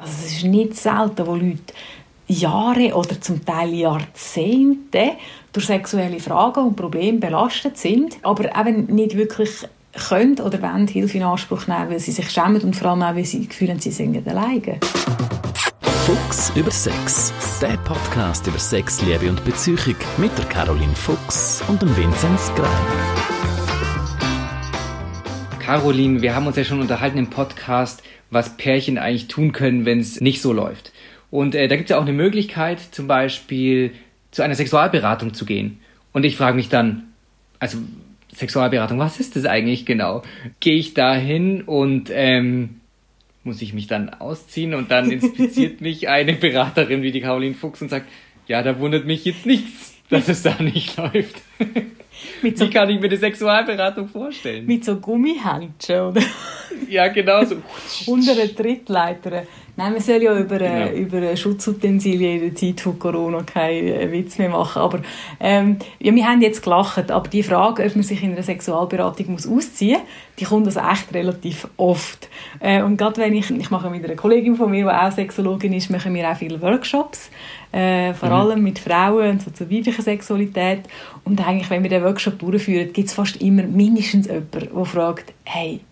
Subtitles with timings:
[0.00, 1.74] Also es ist nicht selten, wo Leute
[2.28, 5.12] Jahre oder zum Teil Jahrzehnte
[5.52, 9.50] durch sexuelle Fragen und Probleme belastet sind, aber eben nicht wirklich
[10.08, 13.16] können oder wollen Hilfe in Anspruch nehmen, weil sie sich schämen und vor allem auch,
[13.16, 14.78] weil sie haben, sie sind alleine.
[16.06, 17.32] Fuchs über Sex.
[17.60, 22.68] Der Podcast über Sex, Liebe und Beziehung mit der Caroline Fuchs und dem Vinzenz Grein.
[25.58, 30.00] Caroline, wir haben uns ja schon unterhalten im Podcast, was Pärchen eigentlich tun können, wenn
[30.00, 30.92] es nicht so läuft.
[31.30, 33.92] Und äh, da gibt es ja auch eine Möglichkeit, zum Beispiel
[34.30, 35.80] zu einer Sexualberatung zu gehen.
[36.12, 37.08] Und ich frage mich dann,
[37.58, 37.78] also
[38.34, 40.22] Sexualberatung, was ist das eigentlich genau?
[40.60, 42.80] Gehe ich da hin und ähm,
[43.44, 47.82] muss ich mich dann ausziehen und dann inspiziert mich eine Beraterin wie die Caroline Fuchs
[47.82, 48.06] und sagt,
[48.46, 51.42] ja, da wundert mich jetzt nichts, dass es da nicht läuft.
[52.42, 54.66] So, wie kann ich mir die Sexualberatung vorstellen?
[54.66, 56.22] Mit so Gummihändchen, oder?
[56.88, 57.56] Ja, genau so.
[58.06, 59.44] Unter einer Trittleiter.
[59.78, 60.90] Nein, man soll ja über, genau.
[60.90, 64.82] über Schutzutensilien in der Zeit von Corona keinen äh, Witz mehr machen.
[64.82, 64.98] Aber
[65.38, 69.30] ähm, ja, wir haben jetzt gelacht, aber die Frage, ob man sich in einer Sexualberatung
[69.30, 70.08] muss ausziehen muss,
[70.40, 72.28] die kommt also echt relativ oft.
[72.58, 75.72] Äh, und gerade wenn ich, ich mache mit einer Kollegin von mir, die auch Sexologin
[75.72, 77.30] ist, machen wir auch viele Workshops,
[77.70, 78.34] äh, vor mhm.
[78.34, 80.80] allem mit Frauen, so zur weiblichen Sexualität.
[81.22, 85.32] Und eigentlich, wenn wir den Workshop durchführen, gibt es fast immer mindestens jemanden, der fragt,
[85.44, 85.82] hey,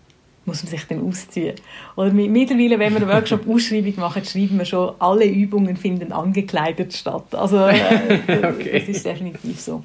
[0.47, 1.55] muss man sich dann ausziehen.
[1.95, 7.35] Oder mittlerweile, wenn wir eine Workshop-Ausschreibung machen, schreiben wir schon, alle Übungen finden angekleidet statt.
[7.35, 8.79] Also äh, okay.
[8.79, 9.83] das ist definitiv so.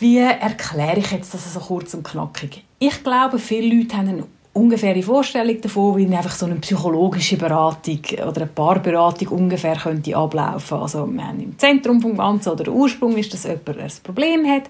[0.00, 2.64] Wie erkläre ich jetzt das so kurz und knackig?
[2.78, 4.24] Ich glaube, viele Leute haben eine
[4.54, 10.78] ungefähre Vorstellung davon, wie einfach so eine psychologische Beratung oder eine Paarberatung ungefähr könnte ablaufen.
[10.78, 14.46] Also wir haben im Zentrum vom Ganzen oder der Ursprung ist, dass jemand ein Problem
[14.46, 14.64] hat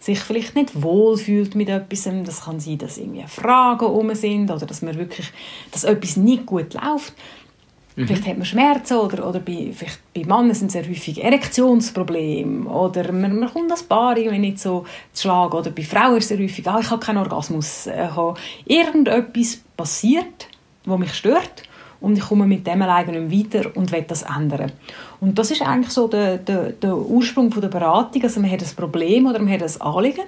[0.00, 2.08] sich vielleicht nicht wohlfühlt mit etwas.
[2.24, 5.30] Das kann sein, dass irgendwie Fragen um sind oder dass man wirklich,
[5.72, 7.14] dass etwas nicht gut läuft.
[7.98, 8.06] Mhm.
[8.06, 12.68] Vielleicht hat man Schmerzen oder, oder bei, vielleicht bei Männern sind es sehr häufig Erektionsprobleme
[12.68, 16.24] oder man, man kommt als Paar irgendwie nicht so zu schlagen oder bei Frauen ist
[16.24, 17.88] es sehr häufig, ah, ich habe keinen Orgasmus.
[17.88, 18.08] Äh,
[18.66, 20.46] Irgendetwas passiert,
[20.84, 21.64] wo mich stört
[22.00, 24.70] und ich komme mit dem alleine nicht weiter und will das ändern.
[25.20, 28.22] Und das ist eigentlich so der, der, der Ursprung von der Beratung.
[28.22, 30.24] Also man hat ein Problem oder man hat ein Anliegen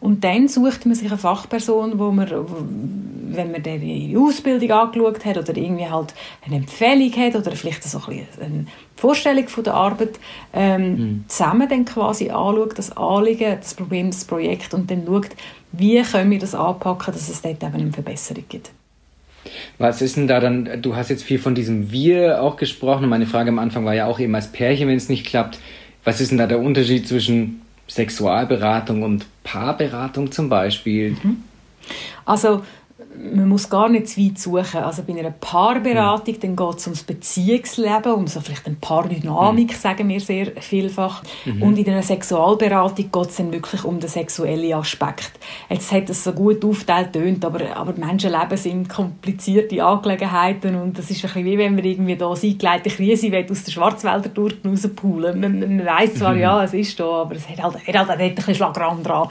[0.00, 2.28] und dann sucht man sich eine Fachperson, wo man,
[3.30, 6.14] wenn man ihre Ausbildung angeschaut hat oder irgendwie halt
[6.44, 8.66] eine Empfehlung hat oder vielleicht so ein eine
[8.96, 10.18] Vorstellung von der Arbeit,
[10.52, 11.24] ähm, mhm.
[11.28, 15.30] zusammen dann quasi anschaut, das Anliegen, das Problem, das Projekt und dann schaut,
[15.72, 18.70] wie können wir das anpacken, dass es dort eben eine Verbesserung gibt.
[19.78, 23.10] Was ist denn da dann, du hast jetzt viel von diesem Wir auch gesprochen und
[23.10, 25.58] meine Frage am Anfang war ja auch eben als Pärchen, wenn es nicht klappt,
[26.04, 31.10] was ist denn da der Unterschied zwischen Sexualberatung und Paarberatung zum Beispiel?
[31.22, 31.44] Mhm.
[32.24, 32.64] Also
[33.18, 34.82] man muss gar nicht zu weit suchen.
[34.82, 36.40] Also bei einer Paarberatung, mhm.
[36.40, 39.76] dann geht es ums Beziehungsleben, um so vielleicht eine Paardynamik, mhm.
[39.76, 41.22] sagen wir sehr vielfach.
[41.44, 41.62] Mhm.
[41.62, 45.32] Und in einer Sexualberatung geht es dann wirklich um den sexuellen Aspekt.
[45.68, 51.10] Jetzt hat es so gut aufgeteilt tönt, aber, aber Menschenleben sind komplizierte Angelegenheiten und das
[51.10, 54.56] ist ein bisschen wie wenn wir irgendwie da das eingeleitete Krise aus der Schwarzwälder durch
[54.64, 55.40] rauspulen.
[55.40, 56.40] Man, man weiss zwar, mhm.
[56.40, 59.28] ja, es ist da, aber es hat halt, hat halt ein bisschen Schlagraum dran.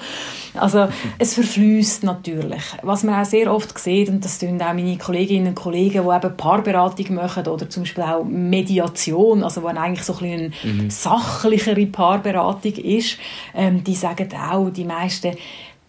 [0.53, 0.87] Also
[1.17, 2.63] es verfließt natürlich.
[2.83, 6.15] Was man auch sehr oft sieht, und das tun auch meine Kolleginnen und Kollegen, die
[6.15, 10.83] eben Paarberatung machen oder zum Beispiel auch Mediation, also wo eigentlich so ein bisschen eine
[10.83, 10.89] mhm.
[10.89, 13.17] sachlichere Paarberatung ist,
[13.53, 15.35] ähm, die sagen auch, die meisten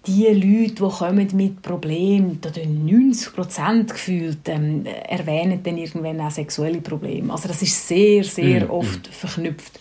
[0.07, 6.31] die Leute, die kommen mit Problemen, da 90 Prozent gefühlt ähm, erwähnen dann irgendwann auch
[6.31, 7.33] sexuelle Probleme.
[7.33, 8.71] Also das ist sehr, sehr mhm.
[8.71, 9.79] oft verknüpft.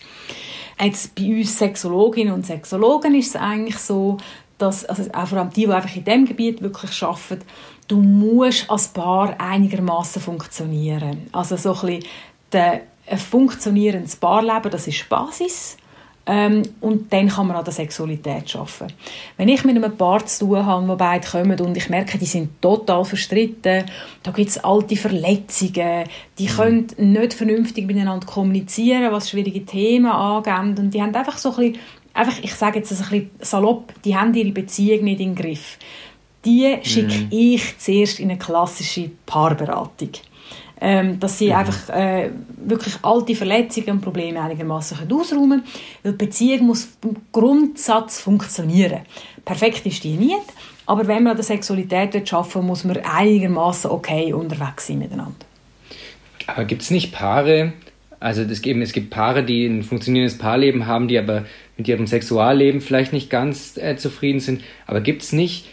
[0.80, 4.18] Jetzt bei uns Sexologinnen und Sexologen ist es eigentlich so,
[4.58, 7.44] dass, also auch vor allem die, die einfach in diesem Gebiet wirklich arbeiten,
[7.92, 11.28] du musst als Paar einigermaßen funktionieren.
[11.30, 12.04] Also so ein bisschen
[12.50, 15.76] der, ein funktionierendes Paarleben, das ist Basis.
[16.24, 18.94] Ähm, und dann kann man an der Sexualität arbeiten.
[19.36, 22.26] Wenn ich mit einem Paar zu tun habe, wo beide kommen und ich merke, die
[22.26, 23.84] sind total verstritten,
[24.22, 26.04] da gibt es alte Verletzungen,
[26.38, 26.48] die mhm.
[26.48, 31.72] können nicht vernünftig miteinander kommunizieren, was schwierige Themen angeht und die haben einfach so ein
[31.72, 31.78] bisschen
[32.14, 35.76] einfach, ich sage jetzt ein bisschen salopp, die haben ihre Beziehung nicht im Griff.
[36.44, 37.28] Die schicke mhm.
[37.30, 40.10] ich zuerst in eine klassische Paarberatung.
[40.84, 41.52] Ähm, dass sie mhm.
[41.52, 45.64] einfach äh, wirklich alte Verletzungen und Probleme einigermaßen ausräumen können.
[46.02, 49.02] Weil die Beziehung muss im Grundsatz funktionieren.
[49.44, 50.42] Perfekt ist die nicht,
[50.86, 55.36] aber wenn man an der Sexualität arbeiten muss man einigermaßen okay unterwegs sein miteinander.
[56.48, 57.74] Aber gibt es nicht Paare,
[58.22, 61.44] also das, eben, es gibt Paare, die ein funktionierendes Paarleben haben, die aber
[61.76, 64.62] mit ihrem Sexualleben vielleicht nicht ganz äh, zufrieden sind.
[64.86, 65.66] Aber gibt es nicht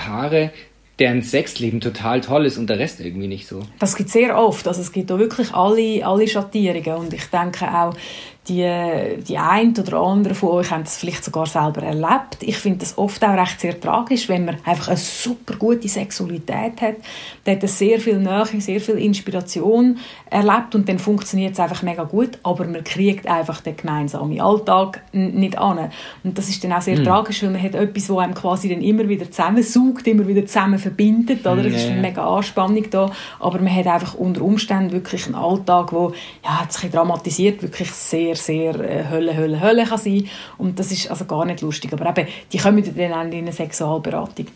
[0.00, 0.50] Paare,
[0.98, 3.60] deren Sexleben total toll ist und der Rest irgendwie nicht so.
[3.78, 4.66] Das gibt sehr oft.
[4.66, 7.94] Also es gibt da wirklich alle, alle Schattierungen und ich denke auch,
[8.50, 12.38] die, die ein oder andere von euch haben es vielleicht sogar selber erlebt.
[12.40, 16.80] Ich finde das oft auch recht sehr tragisch, wenn man einfach eine super gute Sexualität
[16.80, 16.96] hat,
[17.46, 19.98] der hat sehr viel Nähe, sehr viel Inspiration
[20.28, 25.02] erlebt und dann funktioniert es einfach mega gut, aber man kriegt einfach den gemeinsamen Alltag
[25.12, 25.90] nicht an.
[26.24, 27.04] Und das ist dann auch sehr mhm.
[27.04, 30.78] tragisch, weil man hat etwas, wo einem quasi dann immer wieder zusammensaugt, immer wieder zusammen
[30.78, 31.64] verbindet, oder?
[31.66, 35.92] Es ist eine mega Anspannung da, aber man hat einfach unter Umständen wirklich einen Alltag,
[35.92, 36.12] wo
[36.44, 40.28] ja, jetzt ein dramatisiert, wirklich sehr sehr äh, Hölle, Hölle, Hölle kann sein
[40.58, 41.92] und das ist also gar nicht lustig.
[41.92, 44.46] Aber eben, die kommen dann in eine Sexualberatung.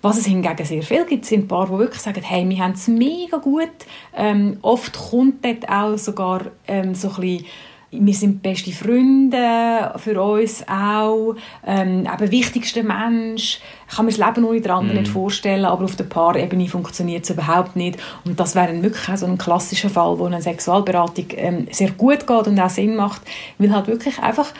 [0.00, 2.72] Was es hingegen sehr viel gibt, sind ein paar, die wirklich sagen, hey, wir haben
[2.72, 3.68] es mega gut.
[4.16, 7.46] Ähm, oft kommt dort auch sogar ähm, so ein bisschen
[7.92, 11.34] wir sind beste Freunde für uns auch.
[11.66, 13.60] Ähm, eben wichtigster Mensch.
[13.88, 15.02] Ich kann mir das Leben ohne den anderen mm.
[15.02, 17.98] nicht vorstellen, aber auf der Paarebene funktioniert es überhaupt nicht.
[18.24, 22.26] Und das wäre wirklich auch so ein klassischer Fall, wo eine Sexualberatung ähm, sehr gut
[22.26, 23.20] geht und auch Sinn macht,
[23.58, 24.52] weil halt wirklich einfach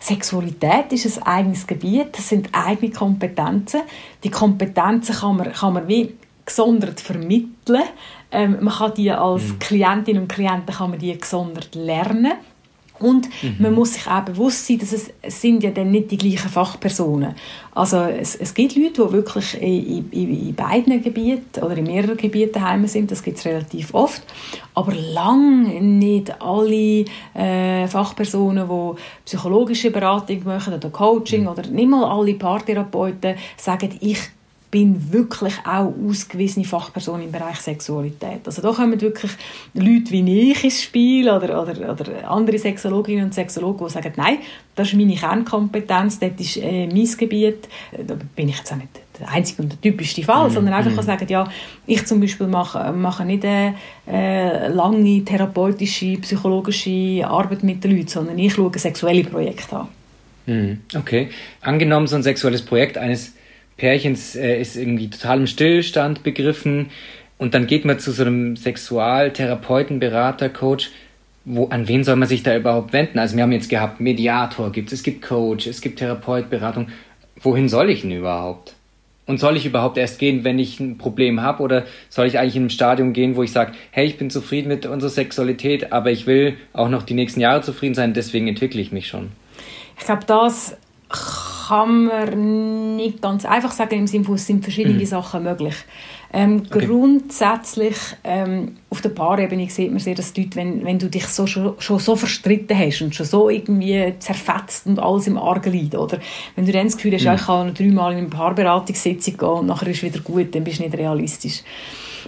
[0.00, 3.82] Sexualität ist ein eigenes Gebiet, das sind eigene Kompetenzen.
[4.24, 6.14] Die Kompetenzen kann man, kann man wie
[6.44, 7.82] gesondert vermitteln.
[8.32, 9.58] Ähm, man kann die als mm.
[9.60, 12.32] Klientin und Klienten kann man die gesondert lernen.
[13.00, 13.56] Und mhm.
[13.58, 16.50] man muss sich auch bewusst sein, dass es, es sind ja dann nicht die gleichen
[16.50, 17.34] Fachpersonen.
[17.72, 22.16] Also es, es gibt Leute, die wirklich in, in, in beiden Gebieten oder in mehreren
[22.16, 24.22] Gebieten daheim sind, das gibt es relativ oft,
[24.74, 27.04] aber lang nicht alle
[27.34, 31.48] äh, Fachpersonen, die psychologische Beratung machen oder Coaching mhm.
[31.48, 34.18] oder nicht mal alle Paartherapeuten sagen, ich
[34.70, 38.40] bin wirklich auch ausgewiesene Fachperson im Bereich Sexualität.
[38.46, 39.32] Also da kommen wirklich
[39.74, 44.38] Leute wie ich ins Spiel oder, oder, oder andere Sexologinnen und Sexologen, die sagen, nein,
[44.76, 47.68] das ist meine Kernkompetenz, das ist äh, mein Gebiet.
[48.06, 51.02] Da bin ich jetzt auch nicht der einzige und der typischste Fall, mm, sondern einfach
[51.02, 51.04] mm.
[51.04, 51.48] sagen, ja,
[51.86, 53.74] ich zum Beispiel mache, mache nicht eine
[54.08, 59.88] äh, lange therapeutische, psychologische Arbeit mit den Leuten, sondern ich schaue sexuelle Projekte an.
[60.46, 61.28] Mm, okay.
[61.60, 63.34] Angenommen, so ein sexuelles Projekt eines
[63.80, 66.90] Pärchens äh, ist irgendwie total im Stillstand begriffen
[67.38, 70.90] und dann geht man zu so einem Sexualtherapeuten, Berater, Coach.
[71.46, 73.18] Wo, an wen soll man sich da überhaupt wenden?
[73.18, 76.88] Also wir haben jetzt gehabt, Mediator gibt es, es gibt Coach, es gibt Therapeut, Beratung.
[77.40, 78.74] Wohin soll ich denn überhaupt?
[79.24, 81.62] Und soll ich überhaupt erst gehen, wenn ich ein Problem habe?
[81.62, 84.68] Oder soll ich eigentlich in einem Stadium gehen, wo ich sage, hey, ich bin zufrieden
[84.68, 88.82] mit unserer Sexualität, aber ich will auch noch die nächsten Jahre zufrieden sein, deswegen entwickle
[88.82, 89.32] ich mich schon?
[89.98, 90.76] Ich glaube, das
[91.10, 95.06] kann man nicht ganz einfach sagen, im Sinne von, es sind verschiedene mhm.
[95.06, 95.74] Sachen möglich.
[96.32, 96.86] Ähm, okay.
[96.86, 101.26] Grundsätzlich ähm, auf der Paarebene sieht man sehr, dass die Leute, wenn, wenn du dich
[101.26, 105.72] so, schon, schon so verstritten hast und schon so irgendwie zerfetzt und alles im Argen
[105.72, 106.18] liegt, oder?
[106.54, 107.26] Wenn du dann das Gefühl hast, mhm.
[107.26, 110.54] ja, ich kann noch dreimal in eine Paarberatungssitzung gehen und nachher ist es wieder gut,
[110.54, 111.62] dann bist du nicht realistisch.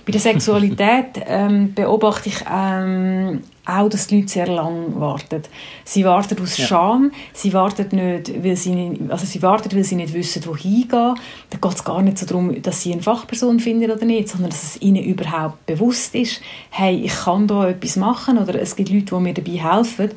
[0.04, 5.42] Bei der Sexualität ähm, beobachte ich ähm, auch, dass die Leute sehr lange warten.
[5.84, 6.66] Sie warten aus ja.
[6.66, 10.88] Scham, sie warten nicht, weil sie nicht, also sie warten, weil sie nicht wissen, wohin
[10.88, 11.14] gehen.
[11.50, 14.50] Da geht es gar nicht so darum, dass sie eine Fachperson finden oder nicht, sondern
[14.50, 16.40] dass es ihnen überhaupt bewusst ist,
[16.70, 20.10] hey, ich kann da etwas machen oder es gibt Leute, die mir dabei helfen.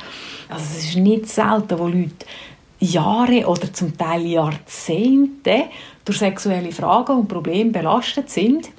[0.49, 2.25] Also es ist nicht selten, wo Leute
[2.79, 5.65] Jahre oder zum Teil Jahrzehnte
[6.03, 8.69] durch sexuelle Fragen und Probleme belastet sind,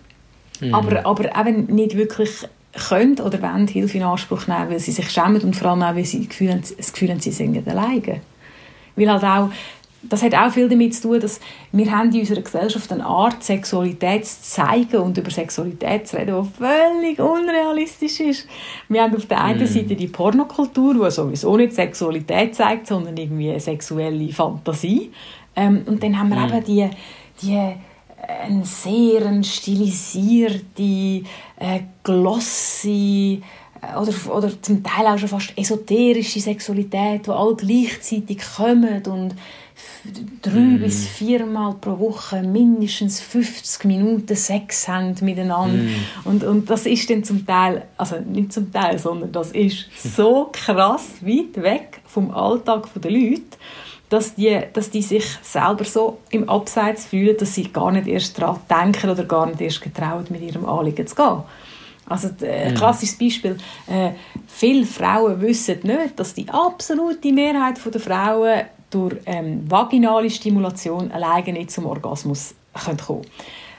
[0.61, 0.75] mhm.
[0.75, 5.11] aber, aber eben nicht wirklich können oder wollen Hilfe in Anspruch nehmen, weil sie sich
[5.11, 8.21] schämen und vor allem auch, weil sie das Gefühl, das Gefühl haben, sie sind alleine.
[8.97, 9.51] Weil halt auch,
[10.03, 11.41] das hat auch viel damit zu tun, dass
[11.73, 16.43] wir haben in unserer Gesellschaft eine Art, Sexualität zu zeigen und über Sexualität zu reden,
[16.43, 18.49] die völlig unrealistisch ist.
[18.89, 19.67] Wir haben auf der einen mm.
[19.67, 25.11] Seite die Pornokultur, die sowieso nicht Sexualität zeigt, sondern irgendwie eine sexuelle Fantasie.
[25.57, 26.49] Ähm, und dann haben wir mm.
[26.49, 26.91] eben die,
[27.43, 27.73] die
[28.27, 31.23] eine sehr stilisierte,
[31.59, 33.43] äh, glossy
[33.81, 39.35] äh, oder, oder zum Teil auch schon fast esoterische Sexualität, wo alle gleichzeitig kommen und
[40.43, 40.81] drei mm.
[40.81, 45.83] bis viermal pro Woche mindestens 50 Minuten Sex haben miteinander.
[45.83, 45.89] Mm.
[46.25, 50.49] Und, und das ist dann zum Teil, also nicht zum Teil, sondern das ist so
[50.53, 53.59] krass weit weg vom Alltag der Leute
[54.09, 58.41] dass die, dass die sich selber so im Abseits fühlen, dass sie gar nicht erst
[58.41, 61.43] daran denken oder gar nicht erst getraut, mit ihrem Anliegen zu gehen.
[62.09, 62.77] Also ein mhm.
[62.77, 63.57] klassisches Beispiel,
[63.89, 64.11] äh,
[64.47, 71.53] viele Frauen wissen nicht, dass die absolute Mehrheit der Frauen durch ähm, vaginale Stimulation alleine
[71.53, 73.27] nicht zum Orgasmus kommen können.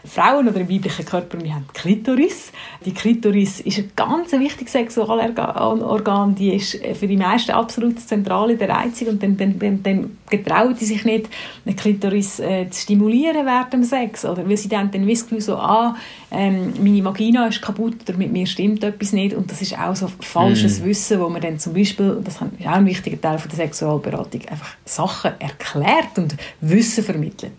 [0.08, 2.52] Frauen oder im weiblichen Körper, wir haben die Klitoris.
[2.86, 8.58] Die Klitoris ist ein ganz wichtiges Sexualorgan, die ist für die meisten absolut zentral in
[8.58, 11.30] der Reizung und dann, dann, dann, dann getrauen die sich nicht,
[11.66, 15.56] eine Klitoris äh, zu stimulieren während dem Sex, oder weil sie dann, dann wissen so,
[15.56, 15.96] ah,
[16.32, 19.96] ähm, meine Vagina ist kaputt oder mit mir stimmt etwas nicht und das ist auch
[19.96, 20.86] so falsches mm.
[20.86, 24.42] Wissen, wo man dann zum Beispiel, das ist auch ein wichtiger Teil von der Sexualberatung,
[24.50, 27.54] einfach Sachen erklärt und Wissen vermittelt.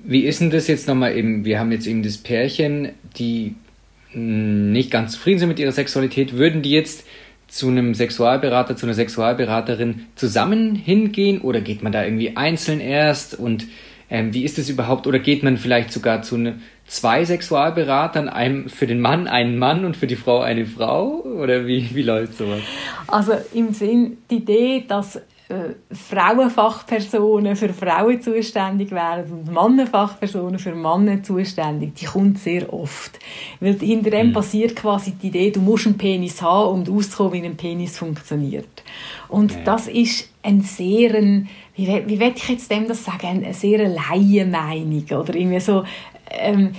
[0.00, 3.54] Wie ist denn das jetzt nochmal eben, wir haben jetzt eben das Pärchen, die
[4.14, 7.04] nicht ganz zufrieden sind mit ihrer Sexualität, würden die jetzt
[7.48, 13.38] zu einem Sexualberater, zu einer Sexualberaterin zusammen hingehen oder geht man da irgendwie einzeln erst?
[13.38, 13.66] Und
[14.10, 15.06] ähm, wie ist es überhaupt?
[15.06, 19.84] Oder geht man vielleicht sogar zu ne, zwei Sexualberatern, einem für den Mann einen Mann
[19.84, 21.22] und für die Frau eine Frau?
[21.22, 22.60] Oder wie, wie läuft sowas?
[23.06, 25.20] Also im Sinn, die Idee, dass
[25.90, 33.18] Frauenfachpersonen für Frauen zuständig werden und Mannenfachpersonen für Männer zuständig, die kommt sehr oft.
[33.58, 34.32] Weil hinter dem mhm.
[34.34, 38.82] passiert quasi die Idee, du musst einen Penis haben, um auszukommen, wie ein Penis funktioniert.
[39.28, 39.58] Und ja.
[39.64, 43.88] das ist ein sehr, ein, wie, wie will ich jetzt dem das sagen, eine sehr
[43.88, 45.82] Laienmeinung oder irgendwie so,
[46.30, 46.72] ähm,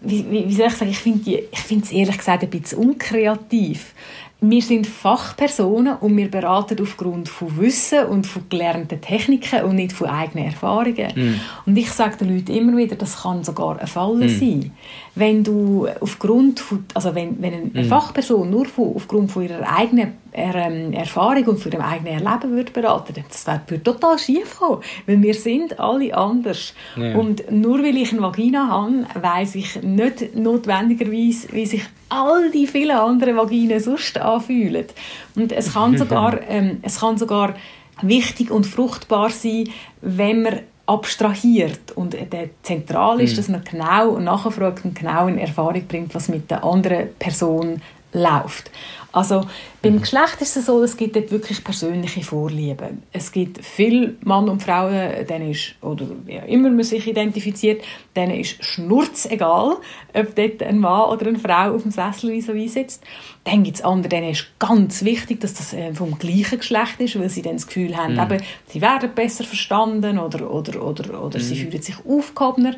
[0.00, 3.92] wie, wie, soll ich sagen, ich finde es ehrlich gesagt ein bisschen unkreativ
[4.40, 9.92] wir sind Fachpersonen und wir beraten aufgrund von Wissen und von gelernten Techniken und nicht
[9.92, 11.12] von eigenen Erfahrungen.
[11.14, 11.40] Mm.
[11.66, 14.28] Und ich sage den Leuten immer wieder, das kann sogar ein Fall mm.
[14.28, 14.72] sein.
[15.18, 17.88] Wenn du aufgrund von, also wenn, wenn eine mm.
[17.88, 22.72] Fachperson nur von, aufgrund von ihrer eigenen ähm, Erfahrung und von ihrem eigenen Erleben würde
[22.72, 26.74] beraten, das würde total schief kommen, weil wir sind alle anders.
[26.96, 27.16] Ja.
[27.16, 32.66] Und nur weil ich eine Vagina habe, weiß ich nicht notwendigerweise, wie sich all die
[32.66, 34.86] vielen anderen Vaginen sonst anfühlen.
[35.34, 37.54] Und es kann sogar, ähm, es kann sogar
[38.02, 39.68] wichtig und fruchtbar sein,
[40.00, 43.36] wenn man abstrahiert und der zentral ist, mhm.
[43.36, 48.70] dass man genau nachfragt und genau in Erfahrung bringt, was mit der anderen Person läuft.
[49.10, 49.46] Also
[49.80, 50.00] beim mhm.
[50.00, 53.02] Geschlecht ist es so, es gibt dort wirklich persönliche Vorlieben.
[53.10, 57.82] Es gibt viele Männer und Frauen, denen ist, oder wie immer man sich identifiziert,
[58.14, 59.76] denen ist schnurzegal,
[60.14, 63.02] ob dort ein Mann oder eine Frau auf dem Sessel vis à sitzt.
[63.44, 67.18] Dann gibt es andere, denen ist ganz wichtig, dass das äh, vom gleichen Geschlecht ist,
[67.18, 68.20] weil sie dann das Gefühl haben, mhm.
[68.20, 71.42] eben, sie werden besser verstanden oder, oder, oder, oder mhm.
[71.42, 72.74] sie fühlen sich aufgehobener.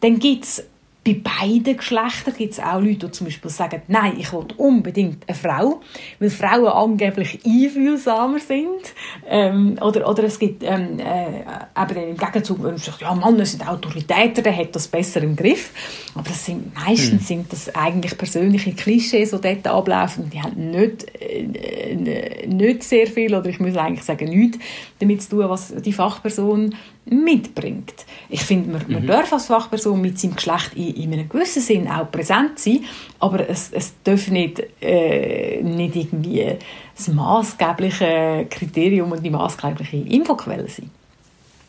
[0.00, 0.64] Dann gibt es
[1.04, 5.28] bei beiden Geschlechtern gibt es auch Leute, die zum Beispiel sagen, nein, ich will unbedingt
[5.28, 5.80] eine Frau,
[6.20, 8.94] weil Frauen angeblich einfühlsamer sind.
[9.28, 13.44] Ähm, oder, oder es gibt ähm, äh, eben im Gegenzug, wenn man sagt, ja, Männer
[13.44, 15.72] sind Autoritäter, der hat das besser im Griff.
[16.14, 17.18] Aber das sind, meistens hm.
[17.20, 20.30] sind das eigentlich persönliche Klischees, die dort ablaufen.
[20.30, 24.58] Die haben nicht, äh, nicht sehr viel, oder ich muss eigentlich sagen, nichts
[25.00, 28.06] damit zu tun, was die Fachperson mitbringt.
[28.28, 29.06] Ich finde, man, man mhm.
[29.06, 32.84] darf als Fachperson mit seinem Geschlecht in, in einem gewissen Sinn auch präsent sein,
[33.18, 36.56] aber es, es darf nicht, äh, nicht irgendwie
[36.96, 40.90] das maßgebliche Kriterium und die maßgebliche Infoquelle sein.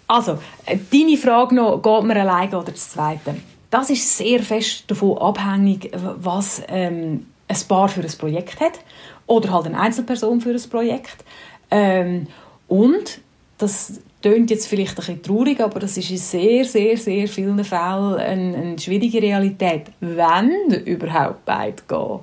[0.07, 3.35] Also, äh, deine Frage noch, geht man alleine oder das Zweite?
[3.69, 8.79] Das ist sehr fest davon abhängig, was ähm, ein Paar für ein Projekt hat
[9.25, 11.23] oder halt eine Einzelperson für ein Projekt.
[11.71, 12.27] Ähm,
[12.67, 13.19] und
[13.57, 17.63] das klingt jetzt vielleicht ein bisschen traurig, aber das ist in sehr, sehr, sehr vielen
[17.63, 22.19] Fällen eine, eine schwierige Realität, wenn überhaupt beide gehen.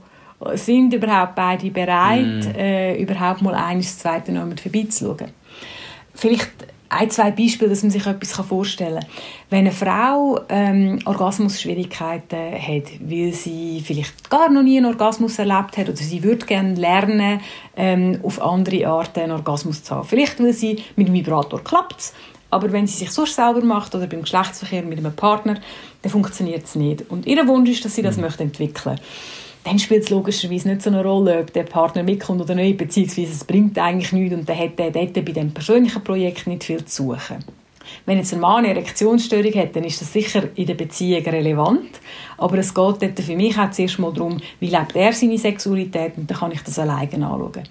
[0.57, 2.59] Sind überhaupt beide bereit, mm.
[2.59, 5.33] äh, überhaupt mal eines zweite noch vorbeizuschauen?
[6.15, 6.51] Vielleicht
[6.91, 9.11] ein, zwei Beispiele, dass man sich etwas vorstellen kann.
[9.49, 15.79] Wenn eine Frau ähm, Orgasmusschwierigkeiten hat, weil sie vielleicht gar noch nie einen Orgasmus erlebt
[15.79, 17.41] hat oder sie würde gerne lernen,
[17.77, 20.07] ähm, auf andere Arten einen Orgasmus zu haben.
[20.07, 22.13] Vielleicht, weil sie mit dem Vibrator klappt
[22.53, 25.61] aber wenn sie sich sonst selber macht oder beim Geschlechtsverkehr mit einem Partner,
[26.03, 27.09] dann funktioniert es nicht.
[27.09, 28.23] Und ihr Wunsch ist, dass sie das mhm.
[28.23, 29.07] möchte entwickeln möchte
[29.65, 33.33] dann spielt es logischerweise nicht so eine Rolle, ob der Partner mitkommt oder nicht, beziehungsweise
[33.33, 36.85] es bringt eigentlich nichts und dann hat er dort bei diesem persönlichen Projekt nicht viel
[36.85, 37.45] zu suchen.
[38.07, 42.01] Wenn jetzt ein Mann eine Erektionsstörung hat, dann ist das sicher in der Beziehung relevant.
[42.39, 46.17] Aber es geht dort für mich auch zuerst mal darum, wie lebt er seine Sexualität
[46.17, 47.65] und dann kann ich das alleine anschauen.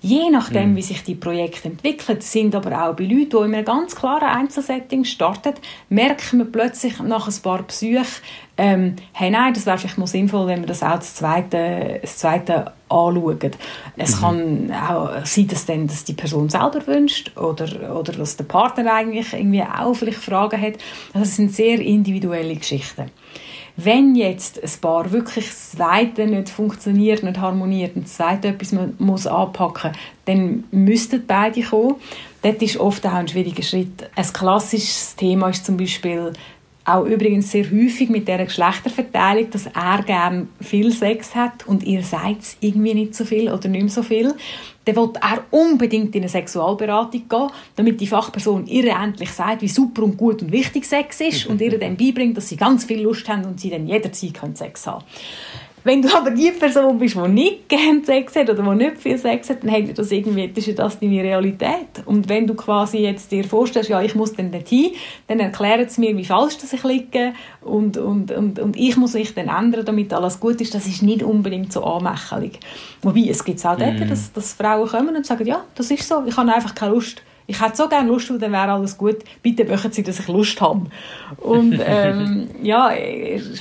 [0.00, 0.76] Je nachdem, mhm.
[0.76, 4.28] wie sich die Projekte entwickeln, sind aber auch bei Leuten, die in einem ganz klaren
[4.28, 5.54] Einzelsetting starten,
[5.88, 8.04] merkt man plötzlich nach ein paar Psyche,
[8.56, 12.18] ähm, hey, nein, das wäre vielleicht mal sinnvoll, wenn wir das auch das zweite, das
[12.18, 13.50] zweite anschauen.
[13.96, 14.20] Es mhm.
[14.20, 18.94] kann auch sein, dass, dann, dass die Person selber wünscht oder, oder dass der Partner
[18.94, 20.74] eigentlich irgendwie auch vielleicht Fragen hat.
[21.12, 23.10] Also das sind sehr individuelle Geschichten.
[23.80, 28.74] Wenn jetzt ein Paar wirklich das Zweite nicht funktioniert, nicht harmoniert und das Zweite etwas
[28.98, 29.92] muss anpacken
[30.24, 31.94] dann müssten beide kommen.
[32.42, 34.10] Dort ist oft auch ein schwieriger Schritt.
[34.16, 36.32] Ein klassisches Thema ist zum Beispiel
[36.88, 42.02] auch übrigens sehr häufig mit der Geschlechterverteilung, dass er gerne viel Sex hat und ihr
[42.02, 44.34] seid irgendwie nicht so viel oder nicht mehr so viel.
[44.84, 49.68] Dann will er unbedingt in eine Sexualberatung gehen, damit die Fachperson ihr endlich sagt, wie
[49.68, 53.02] super und gut und wichtig Sex ist und ihr dann beibringt, dass sie ganz viel
[53.02, 55.67] Lust haben und sie dann jederzeit Sex haben können.
[55.84, 59.18] Wenn du aber die Person bist, die nicht gerne Sex hat oder die nicht viel
[59.18, 62.02] Sex hat, dann hat das irgendwie, das ist das deine Realität.
[62.04, 64.92] Und wenn du quasi jetzt dir vorstellst, ja, ich muss dann dorthin,
[65.26, 69.14] dann erklären sie mir, wie falsch das ich liege und, und, und, und ich muss
[69.14, 70.74] mich dann ändern, damit alles gut ist.
[70.74, 72.58] Das ist nicht unbedingt so anmächelig.
[73.02, 74.08] Wobei, es gibt auch dort, mm.
[74.08, 77.22] dass, dass Frauen kommen und sagen, ja, das ist so, ich habe einfach keine Lust
[77.50, 79.16] ich hätte so gerne Lust, und dann wäre alles gut.
[79.42, 80.82] Bitte möchten Sie, dass ich Lust habe.
[81.38, 82.90] Und ähm, ja,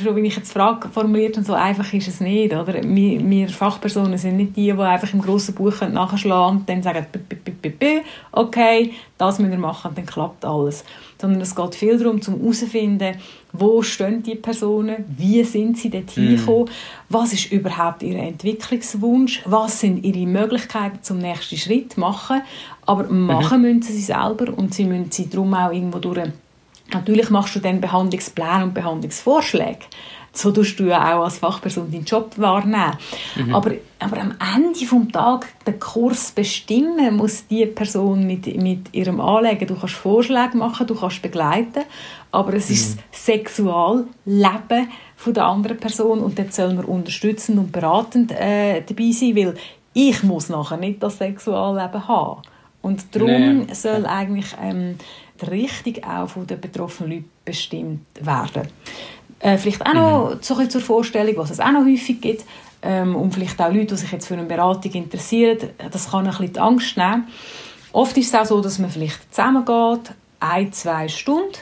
[0.03, 2.83] schon wenn ich jetzt die Frage formuliert und so einfach ist es nicht, oder?
[2.83, 7.05] Wir, wir Fachpersonen sind nicht die, die einfach im grossen Buch nachschlagen und dann sagen,
[8.31, 10.83] okay, das müssen wir machen, dann klappt alles.
[11.19, 13.15] Sondern es geht viel darum, zum herauszufinden,
[13.53, 16.21] wo stehen die Personen, wie sind sie dort mhm.
[16.21, 16.69] hingekommen,
[17.09, 22.41] was ist überhaupt ihr Entwicklungswunsch, was sind ihre Möglichkeiten zum nächsten Schritt machen,
[22.85, 23.67] aber machen mhm.
[23.67, 26.29] müssen sie selber und sie müssen sie darum auch irgendwo durch
[26.93, 29.79] Natürlich machst du dann Behandlungspläne und Behandlungsvorschläge.
[30.37, 32.95] So tust du ja auch als Fachperson deinen Job wahrnehmen.
[33.35, 33.55] Mhm.
[33.55, 39.19] Aber, aber am Ende des Tages den Kurs bestimmen muss die Person mit, mit ihrem
[39.19, 39.67] Anliegen.
[39.67, 41.83] Du kannst Vorschläge machen, du kannst begleiten,
[42.31, 42.75] aber es mhm.
[42.75, 48.83] ist das Sexualleben von der anderen Person und dort soll man unterstützend und beratend äh,
[48.83, 49.55] dabei sein, weil
[49.93, 52.43] ich muss nachher nicht das Sexualleben haben.
[52.83, 53.73] Und darum nee.
[53.73, 54.97] soll eigentlich ähm,
[55.41, 58.67] die Richtung auch von den betroffenen Leuten bestimmt werden.
[59.39, 60.37] Äh, vielleicht auch noch mhm.
[60.41, 62.45] so zur Vorstellung, was es auch noch häufig gibt,
[62.81, 65.57] ähm, und vielleicht auch Leute, die sich jetzt für eine Beratung interessieren,
[65.91, 67.27] das kann ein bisschen die Angst nehmen.
[67.91, 71.57] Oft ist es auch so, dass man vielleicht zusammengeht, ein, zwei Stunden,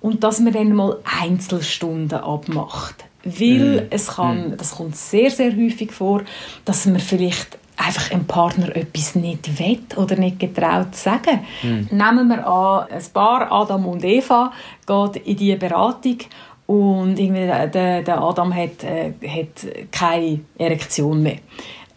[0.00, 3.04] und dass man dann mal Einzelstunden abmacht.
[3.24, 3.86] Weil mhm.
[3.90, 4.56] es kann, mhm.
[4.56, 6.22] das kommt sehr, sehr häufig vor,
[6.64, 11.40] dass man vielleicht einfach einem Partner etwas nicht will oder nicht getraut zu sagen.
[11.62, 11.88] Mhm.
[11.90, 14.52] Nehmen wir an, ein Paar, Adam und Eva,
[14.86, 16.18] geht in diese Beratung
[16.68, 21.38] und irgendwie der, der Adam hat, äh, hat keine Erektion mehr.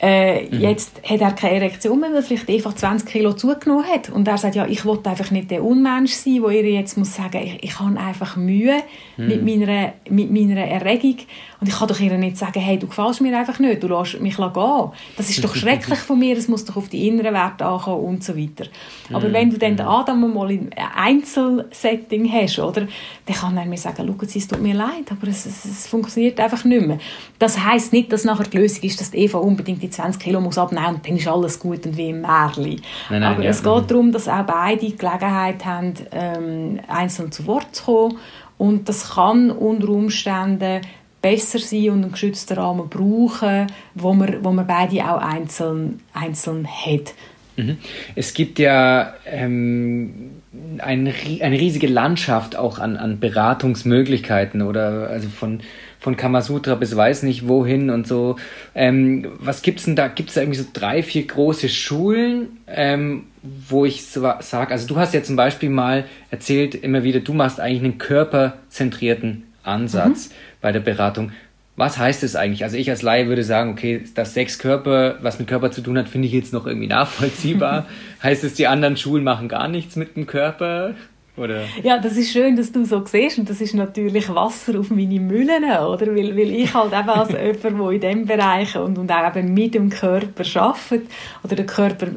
[0.01, 0.61] Äh, mhm.
[0.61, 4.09] Jetzt hat er keine Erektion mehr, weil vielleicht einfach 20 Kilo zugenommen hat.
[4.09, 7.15] Und er sagt, ja, ich will einfach nicht der Unmensch sein, wo ihr jetzt muss
[7.15, 8.81] sagen, ich, ich habe einfach Mühe
[9.17, 9.27] mhm.
[9.27, 11.17] mit, meiner, mit meiner Erregung.
[11.59, 14.19] Und ich kann doch ihr nicht sagen, hey, du gefällst mir einfach nicht, du lässt
[14.19, 14.91] mich gehen.
[15.17, 18.23] Das ist doch schrecklich von mir, es muss doch auf die inneren Werte ankommen und
[18.23, 18.65] so weiter.
[19.13, 19.33] Aber mhm.
[19.33, 22.87] wenn du dann den Adam mal in Einzelsetting hast, oder,
[23.27, 26.39] dann kann er mir sagen, schau, es tut mir leid, aber es, es, es funktioniert
[26.39, 26.97] einfach nicht mehr.
[27.37, 30.57] Das heisst nicht, dass nachher die Lösung ist, dass Eva unbedingt die 20 Kilo muss
[30.57, 32.63] abnehmen und dann ist alles gut und wie im Märchen.
[32.63, 33.49] Nein, nein, aber ja.
[33.49, 38.17] es geht darum, dass auch beide die Gelegenheit haben, ähm, einzeln zu Wort zu kommen
[38.57, 40.81] und das kann unter Umständen
[41.21, 46.67] besser sein und einen geschützten Rahmen brauchen, wo man, wo man beide auch einzeln, einzeln
[46.67, 47.13] hat.
[47.57, 47.77] Mhm.
[48.15, 50.40] Es gibt ja ähm,
[50.81, 51.07] ein,
[51.41, 55.61] eine riesige Landschaft auch an, an Beratungsmöglichkeiten oder also von,
[55.99, 58.37] von Kamasutra bis weiß nicht wohin und so.
[58.75, 60.07] Ähm, was gibt's denn da?
[60.07, 64.97] Gibt es da irgendwie so drei, vier große Schulen, ähm, wo ich sage, also du
[64.97, 70.33] hast ja zum Beispiel mal erzählt immer wieder, du machst eigentlich einen körperzentrierten Ansatz mhm.
[70.61, 71.31] bei der Beratung.
[71.77, 72.63] Was heißt das eigentlich?
[72.63, 75.97] Also ich als Laie würde sagen, okay, das Sex Körper, was mit Körper zu tun
[75.97, 77.87] hat, finde ich jetzt noch irgendwie nachvollziehbar.
[78.21, 80.95] heißt es, die anderen Schulen machen gar nichts mit dem Körper?
[81.37, 81.63] Oder?
[81.81, 85.19] Ja, das ist schön, dass du so siehst und das ist natürlich Wasser auf meine
[85.19, 86.07] Mühlen, oder?
[86.07, 87.31] Weil, weil ich halt eben als
[87.63, 91.09] jemand, der in diesem Bereich und, und auch eben mit dem Körper arbeitet
[91.41, 92.07] oder den Körper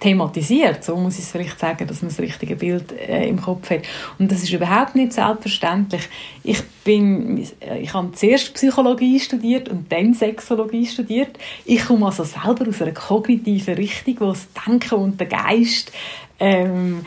[0.00, 3.70] thematisiert, so muss ich es vielleicht sagen, dass man das richtige Bild äh, im Kopf
[3.70, 3.82] hat.
[4.18, 6.08] Und das ist überhaupt nicht selbstverständlich.
[6.42, 7.46] Ich bin,
[7.80, 11.38] ich habe zuerst Psychologie studiert und dann Sexologie studiert.
[11.64, 15.92] Ich komme also selber aus einer kognitiven Richtung, wo das Denken und der Geist
[16.40, 17.06] ähm,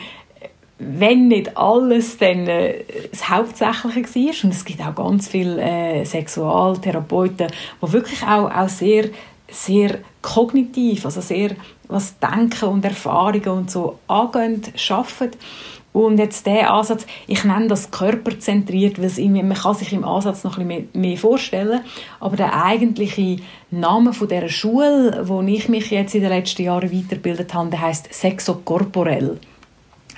[0.78, 4.44] wenn nicht alles, dann äh, das Hauptsächliche war.
[4.44, 7.48] Und es gibt auch ganz viele äh, Sexualtherapeuten,
[7.82, 9.06] die wirklich auch, auch sehr,
[9.50, 11.50] sehr kognitiv, also sehr
[11.88, 15.38] was Denken und Erfahrungen und so angehen, arbeiten.
[15.94, 20.58] Und jetzt der Ansatz, ich nenne das körperzentriert, weil man kann sich im Ansatz noch
[20.58, 21.80] ein bisschen mehr, mehr vorstellen,
[22.20, 23.38] aber der eigentliche
[23.70, 27.80] Name von dieser Schule, wo ich mich jetzt in den letzten Jahren weitergebildet habe, der
[27.80, 29.40] heißt Sexokorporell.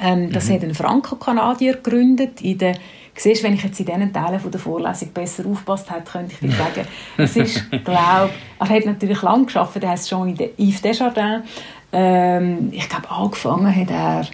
[0.00, 0.54] Ähm, das mhm.
[0.54, 2.40] hat ein Franco-Kanadier gegründet.
[2.40, 2.76] In der,
[3.14, 6.38] siehst, wenn ich jetzt in diesen Teilen von der Vorlesung besser aufpasst hätte, könnte ich
[6.38, 6.86] dir sagen,
[7.16, 11.44] es ist, glaube er hat natürlich lang geschafft, er heißt Jean-Yves Desjardins.
[11.92, 14.26] Ähm, ich glaube, angefangen hat er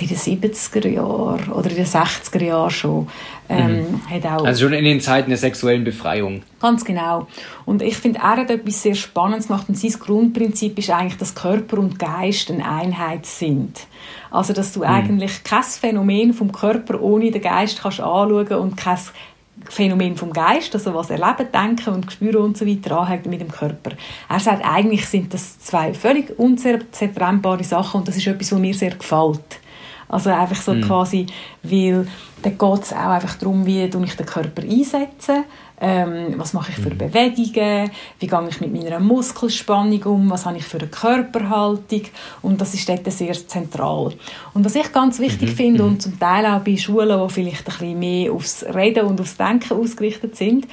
[0.00, 3.08] in den 70er Jahren oder in den 60er Jahren schon.
[3.50, 4.10] Ähm, mhm.
[4.10, 6.42] hat auch also schon in den Zeiten der sexuellen Befreiung.
[6.60, 7.26] Ganz genau.
[7.64, 11.34] Und ich finde, er hat etwas sehr Spannendes gemacht und sein Grundprinzip ist eigentlich, dass
[11.34, 13.86] Körper und Geist eine Einheit sind.
[14.30, 14.86] Also, dass du mhm.
[14.86, 18.98] eigentlich kein Phänomen vom Körper ohne den Geist kannst anschauen und kein
[19.64, 23.50] Phänomen vom Geist, also was Erleben, Denken und Spüren und so weiter anhängt mit dem
[23.50, 23.92] Körper.
[24.28, 28.74] Er sagt, eigentlich sind das zwei völlig unzertrennbare Sachen und das ist etwas, was mir
[28.74, 29.60] sehr gefällt.
[30.08, 30.82] Also einfach so mm.
[30.82, 31.26] quasi,
[31.62, 32.06] weil
[32.42, 35.44] dann geht es auch einfach darum, wie ich den Körper einsetze
[35.80, 36.98] ähm, was mache ich für mhm.
[36.98, 42.02] Bewegungen, wie gehe ich mit meiner Muskelspannung um, was habe ich für eine Körperhaltung
[42.42, 44.12] und das ist dort sehr zentral.
[44.54, 45.56] Und was ich ganz wichtig mhm.
[45.56, 46.00] finde und mhm.
[46.00, 49.74] zum Teil auch bei Schulen, die vielleicht ein bisschen mehr aufs Reden und aufs Denken
[49.74, 50.66] ausgerichtet sind,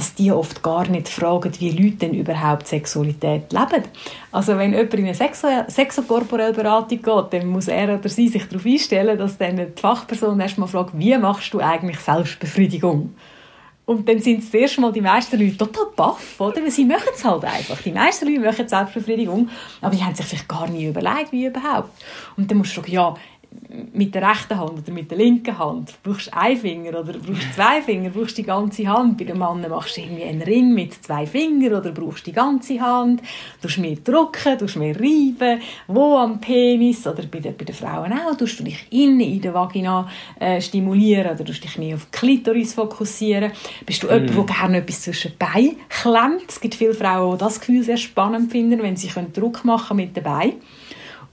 [0.00, 3.84] dass die oft gar nicht fragen, wie Leute denn überhaupt Sexualität leben.
[4.32, 8.48] Also wenn jemand in eine Sexo sexokorporelle Beratung geht, dann muss er oder sie sich
[8.48, 13.14] darauf einstellen, dass dann die Fachperson erstmal fragt, wie machst du eigentlich Selbstbefriedigung?
[13.84, 16.62] Und dann sind es mal die meisten Leute total baff, oder?
[16.62, 17.82] Weil sie machen es halt einfach.
[17.82, 19.50] Die meisten Leute machen Selbstbefriedigung,
[19.82, 21.90] aber die haben sich vielleicht gar nie überlegt, wie überhaupt.
[22.38, 23.14] Und dann musst du sagen, ja,
[23.92, 25.94] mit der rechten Hand oder mit der linken Hand?
[26.02, 28.10] Brauchst du einen Finger oder brauchst du zwei Finger?
[28.10, 29.18] Brauchst du die ganze Hand?
[29.18, 32.34] Bei den Männern machst du irgendwie einen Ring mit zwei Fingern oder brauchst du die
[32.34, 33.22] ganze Hand?
[33.60, 35.60] Du mehr drücken, du mehr reiben?
[35.86, 37.06] Wo am Penis?
[37.06, 38.36] Oder bei den, bei den Frauen auch?
[38.36, 40.08] Du dich innen in der Vagina
[40.38, 43.52] äh, stimulieren oder tust dich mehr auf die Klitoris fokussieren?
[43.86, 44.10] Bist du mm.
[44.10, 46.44] jemand, der gerne etwas zwischen Beinen klemmt?
[46.48, 50.16] Es gibt viele Frauen, die das Gefühl sehr spannend finden, wenn sie Druck machen mit
[50.16, 50.54] den Beinen.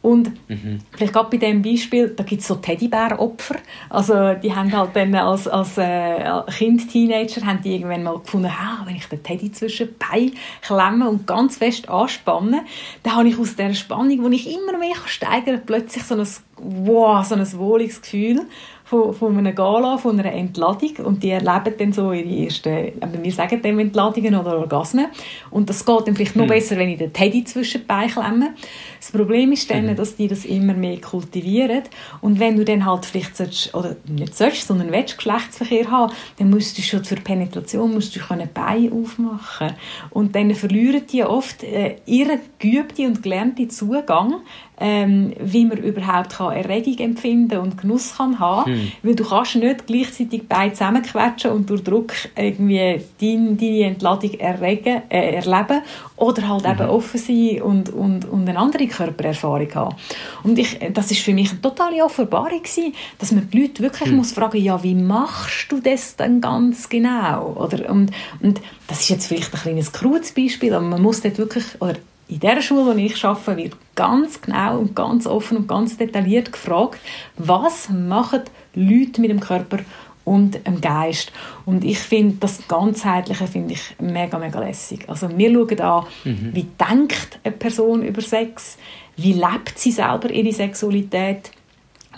[0.01, 0.79] Und mhm.
[0.91, 3.55] vielleicht gerade bei diesem Beispiel, da gibt es so Teddybär-Opfer.
[3.89, 8.47] Also die haben halt dann als, als äh, Kind, Teenager, haben die irgendwann mal gefunden,
[8.47, 10.31] ah, wenn ich den Teddy zwischen die Beine
[10.61, 12.63] klemme und ganz fest anspanne,
[13.03, 17.25] dann habe ich aus dieser Spannung, die ich immer mehr steigern plötzlich so ein, wow,
[17.25, 18.45] so ein wohliges Gefühl
[18.87, 23.31] von, von einer Gala, von einer Entladung und die erleben dann so ihre ersten, wir
[23.33, 25.07] sagen dem Entladungen oder Orgasmen
[25.51, 26.49] und das geht dann vielleicht noch hm.
[26.49, 28.53] besser, wenn ich den Teddy zwischen die klemme.
[28.97, 29.95] Das Problem ist dann, mhm.
[29.95, 31.83] dass die das immer mehr kultivieren
[32.21, 36.49] und wenn du dann halt vielleicht sollst, oder nicht sollst, sondern willst Geschlechtsverkehr haben, dann
[36.49, 39.73] musst du schon für Penetration musst du können Beine aufmachen
[40.11, 44.35] und dann verlieren die oft äh, ihren geübten und gelernten Zugang
[44.79, 48.91] ähm, wie man überhaupt kann Erregung empfinden und Genuss kann haben hm.
[49.01, 55.01] weil du kannst nicht gleichzeitig beide zusammenquetschen und durch Druck irgendwie deine, deine Entladung erregen,
[55.09, 55.81] äh, erleben
[56.15, 56.71] oder halt mhm.
[56.71, 59.95] eben offen sein und, und, und eine andere Körpererfahrung haben.
[60.43, 64.09] Und ich, das ist für mich eine totale Offenbarung gewesen, dass man die Leute wirklich
[64.09, 64.17] hm.
[64.17, 67.55] muss fragen, ja, wie machst du das denn ganz genau?
[67.55, 68.11] Oder, und,
[68.41, 71.95] und das ist jetzt vielleicht ein kleines Kurzbeispiel, aber man muss dort wirklich, oder
[72.27, 76.51] in der Schule, wo ich arbeite, wird ganz genau und ganz offen und ganz detailliert
[76.51, 76.99] gefragt,
[77.37, 78.41] was machen
[78.73, 79.79] Leute mit dem Körper
[80.25, 81.31] und dem Geist.
[81.65, 85.07] Und ich finde das Ganzheitliche finde ich mega, mega lässig.
[85.07, 86.49] Also wir schauen an, mhm.
[86.53, 88.77] wie denkt eine Person über Sex,
[89.15, 91.51] wie lebt sie selber ihre Sexualität,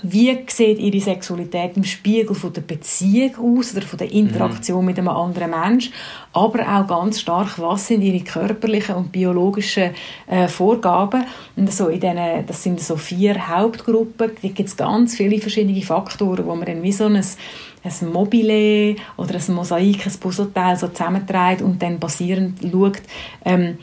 [0.04, 4.86] wie sieht ihre Sexualität im Spiegel von der Beziehung aus oder von der Interaktion mhm.
[4.86, 5.94] mit einem anderen Menschen,
[6.34, 9.92] aber auch ganz stark, was sind ihre körperlichen und biologischen
[10.28, 11.24] äh, Vorgaben.
[11.56, 15.82] Und so in denen, das sind so vier Hauptgruppen, da gibt es ganz viele verschiedene
[15.82, 17.24] Faktoren, wo man dann wie so ein
[17.82, 23.02] ein Mobile oder ein Mosaik, ein Puzzleteil so zusammenträgt und dann basierend schaut,
[23.46, 23.78] ähm,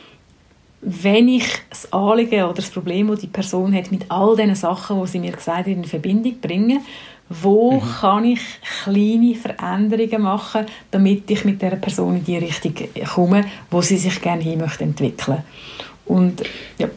[0.83, 5.01] wenn ich das Anliegen oder das Problem, das die Person hat, mit all diesen Sachen,
[5.01, 6.81] die sie mir gesagt hat, in Verbindung bringe,
[7.29, 7.83] wo mhm.
[8.01, 8.41] kann ich
[8.83, 12.75] kleine Veränderungen machen, damit ich mit der Person in die Richtung
[13.13, 15.43] komme, wo sie sich gerne hin möchte entwickeln.
[16.05, 16.43] Und
[16.79, 16.89] ja.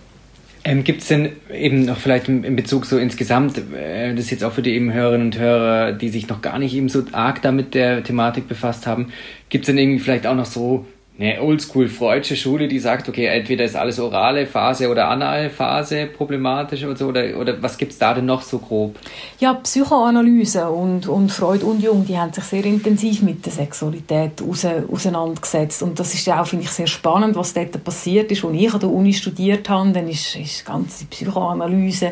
[0.65, 4.43] Ähm, Gibt es denn eben noch vielleicht in Bezug so insgesamt, äh, das ist jetzt
[4.43, 7.41] auch für die eben Hörerinnen und Hörer, die sich noch gar nicht eben so arg
[7.41, 9.11] damit der Thematik befasst haben,
[9.47, 10.85] gibt es denn irgendwie vielleicht auch noch so
[11.19, 16.85] eine oldschool-freudsche Schule, die sagt, okay, entweder ist alles orale Phase oder anale Phase problematisch
[16.85, 18.97] oder so, oder, oder was gibt es da denn noch so grob?
[19.37, 24.41] Ja, Psychoanalyse und, und Freud und Jung, die haben sich sehr intensiv mit der Sexualität
[24.41, 28.45] auseinandergesetzt und das ist ja auch, finde ich, sehr spannend, was dort passiert ist.
[28.45, 32.11] Als ich an der Uni studiert habe, dann ist, ist ganze Psychoanalyse,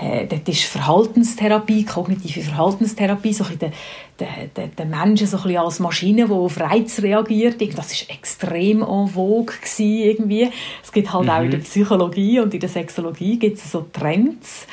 [0.00, 3.72] äh, dort ist Verhaltenstherapie, kognitive Verhaltenstherapie, so ein der,
[4.18, 7.56] der, der, der Menschen so ein als Maschine, die auf Reiz reagiert.
[7.76, 10.50] Das ist extrem en vogue irgendwie.
[10.82, 11.30] Es gibt halt mhm.
[11.30, 11.64] auch in der mhm.
[11.64, 14.66] Psychologie und in der Sexologie gibt es so Trends.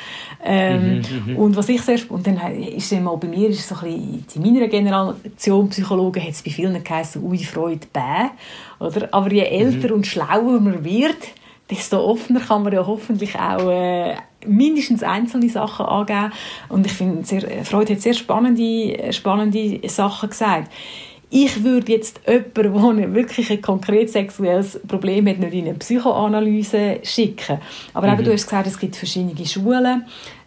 [0.44, 3.76] Ähm, mhm, mhm, und was ich sehr und dann ist immer bei mir ist so
[3.76, 8.30] ein bisschen, in meiner Generation Psychologen hat es bei vielen geheißen Ui Freud bäh
[8.84, 9.94] oder aber je älter mhm.
[9.94, 11.28] und schlauer man wird
[11.70, 16.32] desto offener kann man ja hoffentlich auch äh, mindestens einzelne Sachen angeben.
[16.68, 17.24] Und ich finde,
[17.64, 20.70] Freud hat sehr spannende, spannende Sachen gesagt
[21.34, 26.98] ich würde jetzt jemanden, der wirklich ein konkret sexuelles Problem hat, nicht in eine Psychoanalyse
[27.02, 27.58] schicken.
[27.94, 28.12] Aber mhm.
[28.12, 30.04] eben, du hast gesagt, es gibt verschiedene Schulen.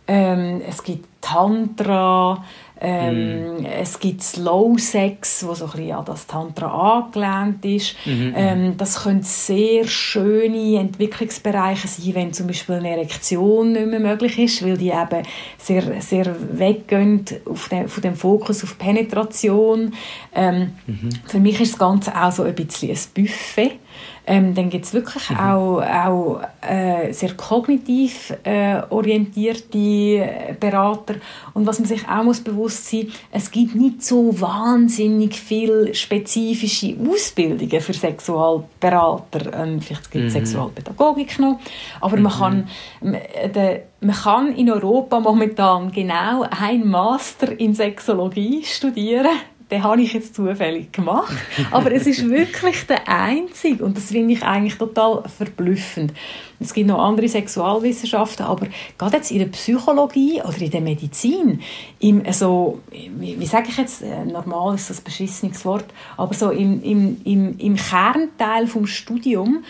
[0.08, 2.46] Ähm, es gibt Tantra,
[2.82, 3.66] ähm, mm.
[3.66, 7.96] Es gibt Slow Sex, wo so ein bisschen an das Tantra angelehnt ist.
[8.06, 8.34] Mm -hmm.
[8.36, 14.38] ähm, das können sehr schöne Entwicklungsbereiche sein, wenn zum Beispiel eine Erektion nicht mehr möglich
[14.40, 15.24] ist, weil die eben
[15.58, 19.94] sehr, sehr weggehen auf den, von dem Fokus auf Penetration.
[20.34, 21.16] Ähm, mm -hmm.
[21.28, 23.80] Für mich ist das Ganze auch so ein bisschen ein Buffet.
[24.28, 25.38] Ähm, dann gibt es wirklich mhm.
[25.38, 31.16] auch, auch äh, sehr kognitiv äh, orientierte Berater.
[31.54, 36.96] Und was man sich auch muss bewusst sein es gibt nicht so wahnsinnig viele spezifische
[37.08, 39.54] Ausbildungen für Sexualberater.
[39.54, 40.40] Ähm, vielleicht gibt es mhm.
[40.40, 41.60] Sexualpädagogik noch.
[42.02, 42.24] Aber mhm.
[42.24, 42.68] man, kann,
[43.02, 49.28] de, man kann in Europa momentan genau ein Master in Sexologie studieren
[49.72, 51.36] den habe ich jetzt zufällig gemacht.
[51.72, 56.14] Aber es ist wirklich der einzige und das finde ich eigentlich total verblüffend.
[56.60, 61.62] Es gibt noch andere Sexualwissenschaften, aber gerade jetzt in der Psychologie oder in der Medizin,
[62.00, 66.34] im, so, wie, wie sage ich jetzt, äh, normal ist das ein beschissenes Wort, aber
[66.34, 69.64] so im, im, im, im Kernteil vom Studium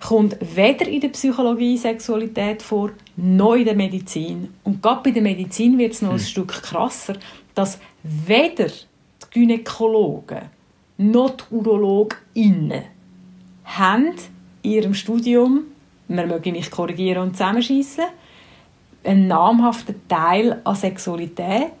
[0.00, 4.52] kommt weder in der Psychologie Sexualität vor, noch in der Medizin.
[4.62, 6.24] Und gerade bei der Medizin wird es noch ein hm.
[6.24, 7.14] Stück krasser,
[7.54, 8.68] dass weder
[9.30, 10.42] Gynäkologen,
[10.98, 12.82] noch die UrologInnen
[13.64, 14.12] haben
[14.62, 15.64] in ihrem Studium,
[16.08, 18.04] man möge mich korrigieren und zusammenschießen,
[19.04, 21.72] einen namhaften Teil an Sexualität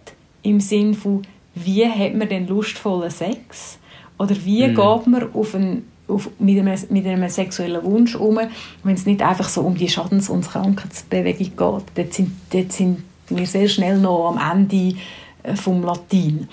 [0.42, 1.22] im Sinne von,
[1.54, 3.78] wie hat man den lustvollen Sex?
[4.18, 4.74] Oder wie mhm.
[4.74, 8.38] geht man auf einen, auf, mit, einem, mit einem sexuellen Wunsch um,
[8.82, 11.84] wenn es nicht einfach so um die Schadens- und Krankheitsbewegung geht.
[11.94, 14.96] Dort sind, dort sind wir sehr schnell noch am Ende
[15.42, 16.48] äh, vom Latin.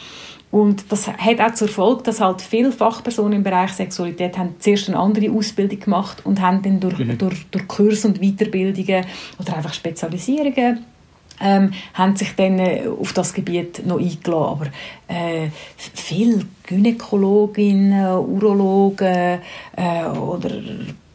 [0.53, 4.87] Und das hat auch zur Folge, dass halt viele Fachpersonen im Bereich Sexualität haben zuerst
[4.87, 7.17] eine andere Ausbildung gemacht und haben dann durch, mhm.
[7.17, 9.03] durch, durch Kurse und Weiterbildungen
[9.39, 10.85] oder einfach Spezialisierungen
[11.41, 14.29] ähm, haben sich dann äh, auf das Gebiet noch eingeladen.
[14.29, 14.65] Aber
[15.07, 19.39] äh, viele Gynäkologinnen, Urologen
[19.75, 20.51] äh, oder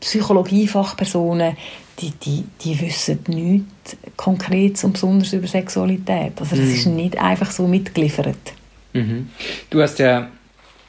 [0.01, 1.57] Psychologiefachpersonen,
[2.01, 6.33] die, die, die wissen nichts Konkretes und besonders über Sexualität.
[6.41, 6.75] Also das mhm.
[6.75, 8.58] ist nicht einfach so mitgeliefert.
[8.99, 9.31] Mhm.
[9.71, 10.31] Du hast ja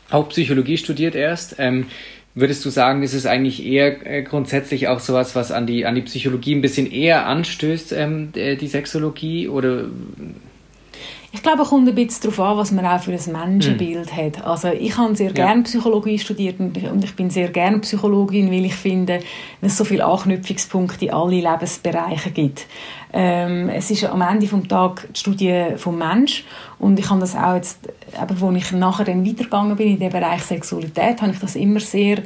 [0.10, 1.56] auch Psychologie studiert erst.
[1.60, 1.86] Ähm,
[2.36, 5.96] würdest du sagen, ist es eigentlich eher äh, grundsätzlich auch sowas, was an die, an
[5.96, 9.48] die Psychologie ein bisschen eher anstößt, ähm, die Sexologie?
[9.48, 9.86] Oder
[11.32, 14.18] ich glaube, es kommt ein bisschen darauf an, was man auch für ein Menschenbild mhm.
[14.18, 14.44] hat.
[14.44, 18.74] Also ich habe sehr gerne Psychologie studiert und ich bin sehr gerne Psychologin, weil ich
[18.74, 19.20] finde,
[19.62, 22.66] dass es so viele Anknüpfungspunkte in alle Lebensbereiche gibt.
[23.14, 26.46] Ähm, es ist am Ende des Tages die Studie vom Mensch
[26.80, 27.80] und ich habe das auch jetzt,
[28.14, 31.80] eben, als ich nachher dann weitergegangen bin in den Bereich Sexualität, habe ich das immer
[31.80, 32.24] sehr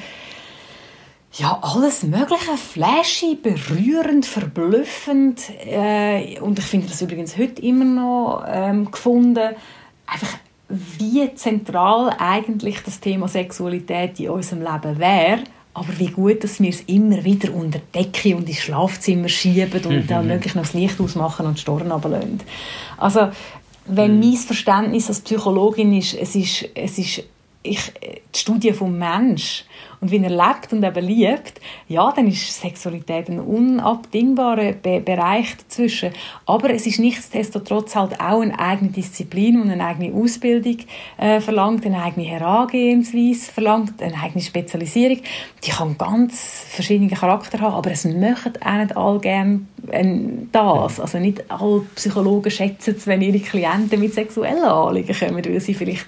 [1.35, 5.41] ja, alles Mögliche, flashy, berührend, verblüffend.
[5.65, 9.55] Äh, und ich finde das übrigens heute immer noch ähm, gefunden,
[10.05, 10.37] einfach
[10.69, 15.43] wie zentral eigentlich das Thema Sexualität in unserem Leben wäre.
[15.73, 20.09] Aber wie gut, dass wir es immer wieder unter Decke und ins Schlafzimmer schieben und
[20.09, 22.41] dann möglichst noch das Licht ausmachen und die Storen runterlassen.
[22.97, 23.29] Also,
[23.87, 24.19] wenn mhm.
[24.19, 27.23] mein Verständnis als Psychologin ist, es ist, es ist
[27.63, 27.91] ich,
[28.35, 29.65] die Studie vom Mensch
[30.03, 35.55] und wie er lebt und eben liebt, ja, dann ist Sexualität ein unabdingbarer Be Bereich
[35.55, 36.11] dazwischen.
[36.45, 40.79] Aber es ist nichtsdestotrotz halt auch eine eigene Disziplin und eine eigene Ausbildung
[41.17, 45.19] äh, verlangt, eine eigene Herangehensweise verlangt, eine eigene Spezialisierung.
[45.63, 50.05] Die kann ganz verschiedene Charakter haben, aber es möchten auch nicht alle gerne äh,
[50.51, 50.99] das.
[50.99, 55.73] Also nicht alle Psychologen schätzen es, wenn ihre Klienten mit sexuellen Anliegen kommen, weil sie
[55.73, 56.05] vielleicht,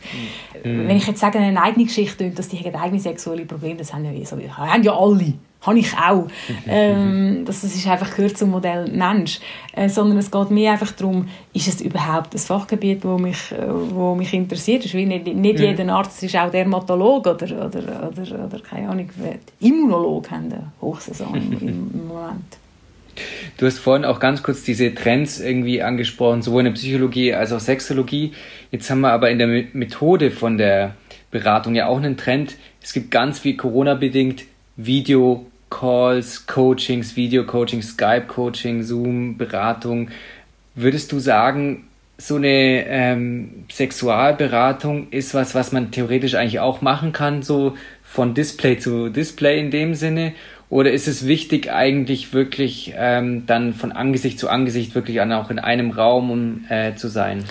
[0.65, 0.87] mhm.
[0.87, 4.25] wenn ich jetzt sage, eine eigene Geschichte, dass die eigene sexuelle Probleme das haben ja,
[4.25, 5.33] so, haben ja alle.
[5.61, 6.27] Habe ich auch.
[6.67, 9.39] ähm, das, das ist einfach gehört zum Modell Mensch.
[9.73, 13.67] Äh, sondern es geht mir einfach darum, ist es überhaupt ein Fachgebiet, das mich, äh,
[13.67, 14.85] wo mich interessiert?
[14.85, 15.71] Ist wie nicht, nicht ja.
[15.71, 19.09] jeder Arzt ist auch Dermatolog oder, oder, oder, oder keine Ahnung,
[19.59, 22.57] Immunolog haben eine Hochsaison im Moment.
[23.57, 27.53] Du hast vorhin auch ganz kurz diese Trends irgendwie angesprochen, sowohl in der Psychologie als
[27.53, 28.33] auch Sexologie.
[28.75, 30.95] Jetzt haben wir aber in der Methode von der
[31.31, 34.43] Beratung ja auch einen Trend, es gibt ganz viel Corona-bedingt
[34.75, 40.09] Video-Calls, Coachings, Video-Coaching, Skype-Coaching, Zoom-Beratung.
[40.75, 47.13] Würdest du sagen, so eine ähm, Sexualberatung ist was, was man theoretisch eigentlich auch machen
[47.13, 50.33] kann, so von Display zu Display in dem Sinne?
[50.69, 55.59] Oder ist es wichtig, eigentlich wirklich ähm, dann von Angesicht zu Angesicht wirklich auch in
[55.59, 57.45] einem Raum um, äh, zu sein?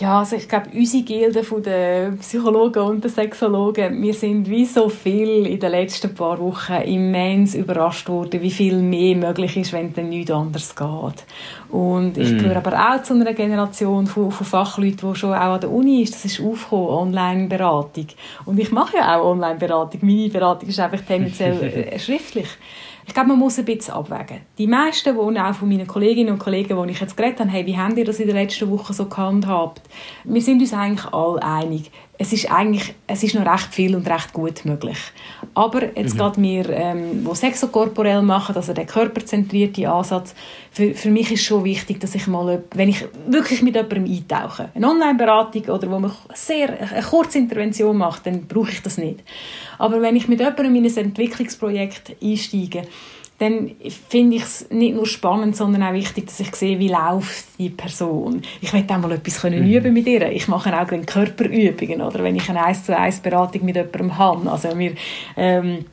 [0.00, 4.64] Ja, also ich glaube, unsere Gilde von den Psychologen und den Sexologen, wir sind wie
[4.64, 9.74] so viel in den letzten paar Wochen immens überrascht worden, wie viel mehr möglich ist,
[9.74, 11.24] wenn dann nichts anderes geht.
[11.68, 12.38] Und ich mm.
[12.38, 16.02] gehöre aber auch zu einer Generation von, von Fachleuten, die schon auch an der Uni
[16.02, 18.06] ist, das ist aufgekommen, Online-Beratung.
[18.46, 20.00] Und ich mache ja auch Online-Beratung.
[20.02, 22.48] Meine Beratung ist einfach tendenziell äh, schriftlich.
[23.10, 24.42] Ich glaube, man muss ein bisschen abwägen.
[24.56, 27.66] Die meisten, die auch von meinen Kolleginnen und Kollegen, die ich jetzt geredet habe, hey,
[27.66, 29.82] wie haben ihr das in den letzten Wochen so gehandhabt?
[30.22, 31.90] Wir sind uns eigentlich alle einig.
[32.22, 34.98] Es ist eigentlich, es ist noch recht viel und recht gut möglich.
[35.54, 36.18] Aber jetzt mhm.
[36.18, 40.34] gerade wir, ähm, die sexokorporell machen, also der körperzentrierte Ansatz,
[40.70, 44.68] für, für mich ist schon wichtig, dass ich mal, wenn ich wirklich mit jemandem eintauche,
[44.74, 49.20] eine Online-Beratung oder wo man sehr, eine kurze Intervention macht, dann brauche ich das nicht.
[49.78, 52.82] Aber wenn ich mit jemandem in ein Entwicklungsprojekt einsteige,
[53.40, 53.70] dann
[54.10, 57.70] finde ich es nicht nur spannend, sondern auch wichtig, dass ich sehe, wie läuft die
[57.70, 58.42] Person.
[58.60, 59.72] Ich möchte auch mal etwas können mhm.
[59.72, 60.30] üben mit ihr.
[60.30, 64.50] Ich mache auch Körperübungen, oder wenn ich eine 1 zu 1 Beratung mit jemandem habe.
[64.50, 64.92] Also wir,
[65.38, 65.86] ähm,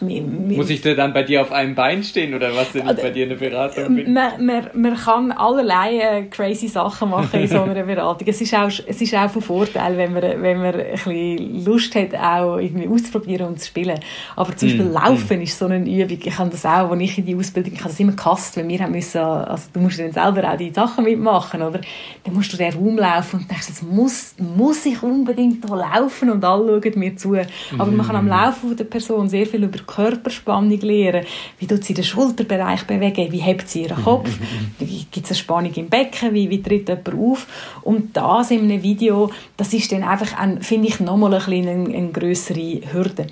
[0.00, 3.10] muss ich da dann bei dir auf einem Bein stehen oder was denn ich bei
[3.10, 4.12] dir eine Beratung bin?
[4.12, 8.26] Man, man, man kann allerlei äh, crazy Sachen machen in so einer Beratung.
[8.26, 11.94] Es ist auch, es ist auch von Vorteil, wenn man, wenn man ein bisschen Lust
[11.94, 13.98] hat, auch irgendwie auszuprobieren und zu spielen.
[14.36, 14.92] Aber zum Beispiel mm.
[14.92, 15.42] Laufen mm.
[15.42, 16.18] ist so eine Übung.
[16.22, 18.68] Ich habe das auch, als ich in die Ausbildung, ich habe das immer gehasst, wenn
[18.68, 21.80] wir haben müssen, also du musst dann selber auch die Sachen mitmachen, oder?
[22.24, 26.30] Dann musst du den Raum laufen und denkst, jetzt muss, muss ich unbedingt da laufen
[26.30, 27.36] und alle schauen mir zu.
[27.78, 31.24] Aber man kann am Laufen der Person sehr viel über Körperspannung lernen.
[31.58, 33.32] Wie tut sie den Schulterbereich bewegen?
[33.32, 34.30] Wie hebt sie ihren Kopf?
[34.78, 36.34] Gibt es eine Spannung im Becken?
[36.34, 37.46] Wie, wie tritt jemand auf?
[37.82, 42.10] Und das in einem Video, das ist dann einfach, finde ich, nochmal ein eine, eine
[42.10, 43.26] grössere Hürde.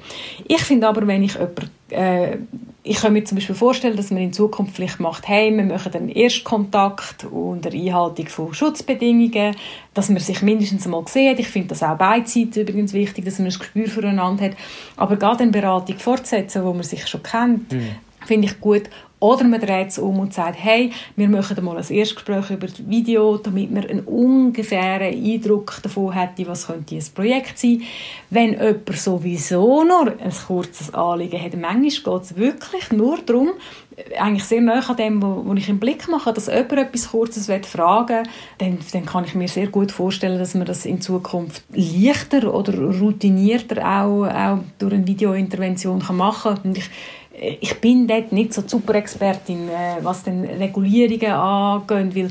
[0.47, 2.39] Ich finde aber, wenn ich jemanden äh,
[2.85, 5.95] ich kann mir zum Beispiel vorstellen, dass man in Zukunft vielleicht macht, hey, wir machen
[5.95, 9.55] einen Erstkontakt unter Einhaltung von Schutzbedingungen,
[9.95, 11.39] dass man sich mindestens einmal sieht.
[11.39, 14.57] Ich finde das auch beidseitig übrigens wichtig, dass man ein Gespür füreinander hat.
[14.97, 17.91] Aber gerade eine Beratung fortsetzen, wo man sich schon kennt, mhm.
[18.27, 18.91] finde ich gut.
[19.23, 22.89] Oder man dreht es um und sagt, hey, wir machen mal ein Erstgespräch über das
[22.89, 27.83] Video, damit man einen ungefähren Eindruck davon hätte, was könnte ein Projekt sein.
[28.31, 33.51] Wenn jemand sowieso nur ein kurzes Anliegen hat, manchmal geht es wirklich nur darum,
[34.19, 38.25] eigentlich sehr nah an dem, was ich im Blick mache, dass jemand etwas Kurzes fragen
[38.25, 42.53] will, dann, dann kann ich mir sehr gut vorstellen, dass man das in Zukunft leichter
[42.53, 46.65] oder routinierter auch, auch durch eine Videointervention machen kann.
[46.65, 46.91] Und ich,
[47.61, 52.31] ich bin dort nicht so super Expertin, äh, was den Regulierungen angeht, weil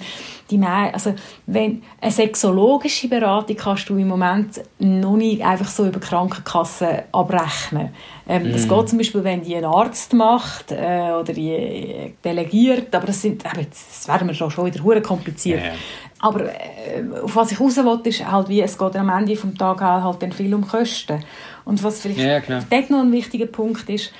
[0.50, 1.13] die also
[1.45, 7.89] wenn eine sexologische Beratung kannst du im Moment noch nicht einfach so über Krankenkassen abrechnen.
[8.28, 8.52] Ähm, mm.
[8.52, 13.21] Das geht zum Beispiel, wenn die ein Arzt macht äh, oder die delegiert, aber das
[13.21, 15.63] sind, aber das wäre mir schon, wieder hure kompliziert.
[15.63, 15.71] Ja.
[16.19, 19.54] Aber äh, auf was ich raus will, ist halt, wie es geht am Ende des
[19.58, 21.24] Tages halt dann viel um Kosten.
[21.65, 24.12] Und was vielleicht ja, dort noch ein wichtiger Punkt ist,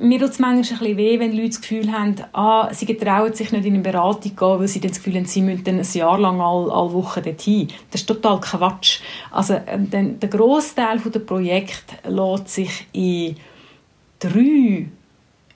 [0.00, 3.34] mir tut es manchmal ein bisschen weh, wenn Leute das Gefühl haben, ah, sie getrauen
[3.34, 5.64] sich nicht in eine Beratung zu gehen, weil sie dann das Gefühl haben, sie müssen
[5.64, 7.68] dann ein Jahr lang alle, alle Wochen dorthin.
[7.90, 9.00] Das ist total Quatsch.
[9.30, 13.36] Also ähm, der Großteil der Projekte lässt sich in
[14.18, 14.86] drei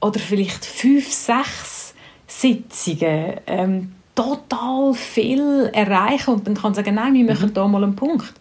[0.01, 1.95] oder vielleicht fünf, sechs
[2.27, 7.55] Sitzungen ähm, total viel erreichen und dann kann man sagen, nein, wir machen mhm.
[7.55, 8.35] da mal einen Punkt.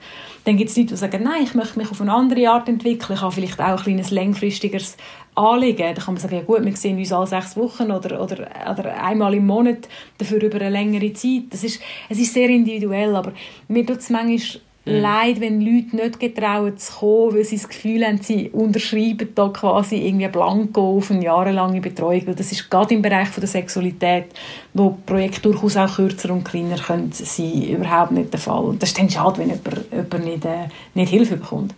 [0.43, 3.15] Dann gibt es Leute, die sagen, nein, ich möchte mich auf eine andere Art entwickeln,
[3.15, 4.97] ich habe vielleicht auch ein kleines längfristigeres
[5.35, 5.95] Anliegen.
[5.95, 9.03] Da kann man sagen, ja gut, wir sehen uns alle sechs Wochen oder, oder, oder
[9.03, 11.43] einmal im Monat, dafür über eine längere Zeit.
[11.49, 13.33] Das ist, es ist sehr individuell, aber
[13.67, 14.99] mir tut es manchmal Mhm.
[14.99, 19.49] leid, wenn Leute nicht getrauen zu kommen, weil sie das Gefühl haben, sie unterschreiben da
[19.49, 23.47] quasi irgendwie Blanko auf eine jahrelange Betreuung, weil das ist gerade im Bereich von der
[23.47, 24.25] Sexualität,
[24.73, 28.63] wo Projekte durchaus auch kürzer und kleiner können sein, überhaupt nicht der Fall.
[28.63, 31.75] Und das ist dann schade, wenn jemand, jemand nicht, äh, nicht Hilfe bekommt.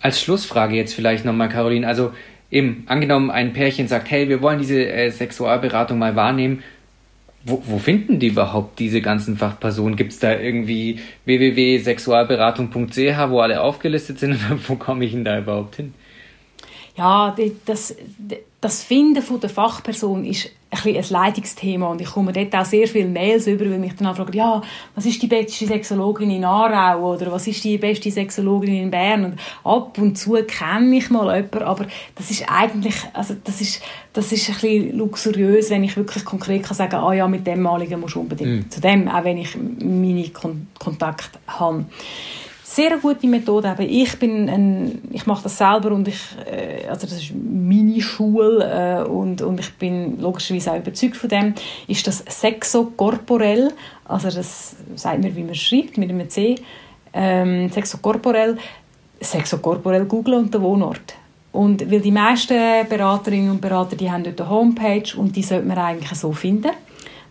[0.00, 2.12] Als Schlussfrage jetzt vielleicht nochmal, Caroline, also
[2.52, 6.62] eben angenommen ein Pärchen sagt, hey, wir wollen diese äh, Sexualberatung mal wahrnehmen,
[7.44, 9.96] wo, wo finden die überhaupt diese ganzen Fachpersonen?
[9.96, 15.38] Gibt es da irgendwie www.sexualberatung.ch, wo alle aufgelistet sind oder wo komme ich denn da
[15.38, 15.94] überhaupt hin?
[16.96, 17.34] Ja,
[17.64, 17.96] das,
[18.62, 22.86] das Finden von der Fachperson ist ein, ein Leitungsthema und ich komme dort auch sehr
[22.86, 24.62] viele Mails über, weil mich dann fragen, ja,
[24.94, 29.24] was ist die beste Sexologin in Aarau oder was ist die beste Sexologin in Bern
[29.24, 33.82] und ab und zu kenne ich mal jemanden, aber das ist eigentlich, also das ist,
[34.12, 37.62] das ist ein bisschen luxuriös, wenn ich wirklich konkret kann sagen, ah ja, mit dem
[37.62, 38.70] Maligen musst du unbedingt mm.
[38.70, 41.84] zu dem, auch wenn ich meine Kon Kontakte habe.
[42.74, 43.68] Sehr gute Methode.
[43.68, 48.00] Aber ich bin ein, ich mache das selber und ich, äh, also das ist meine
[48.00, 51.54] Schule äh, und, und ich bin logischerweise auch überzeugt von dem,
[51.86, 53.72] ist das Sexokorporell,
[54.04, 56.56] also das sagt mir, wie man schreibt, mit einem C,
[57.12, 58.56] ähm, Sexokorporell,
[59.20, 61.14] Sexokorporell googlen und den Wohnort.
[61.52, 62.56] Und weil die meisten
[62.88, 66.70] Beraterinnen und Berater, die haben dort eine Homepage und die sollte man eigentlich so finden.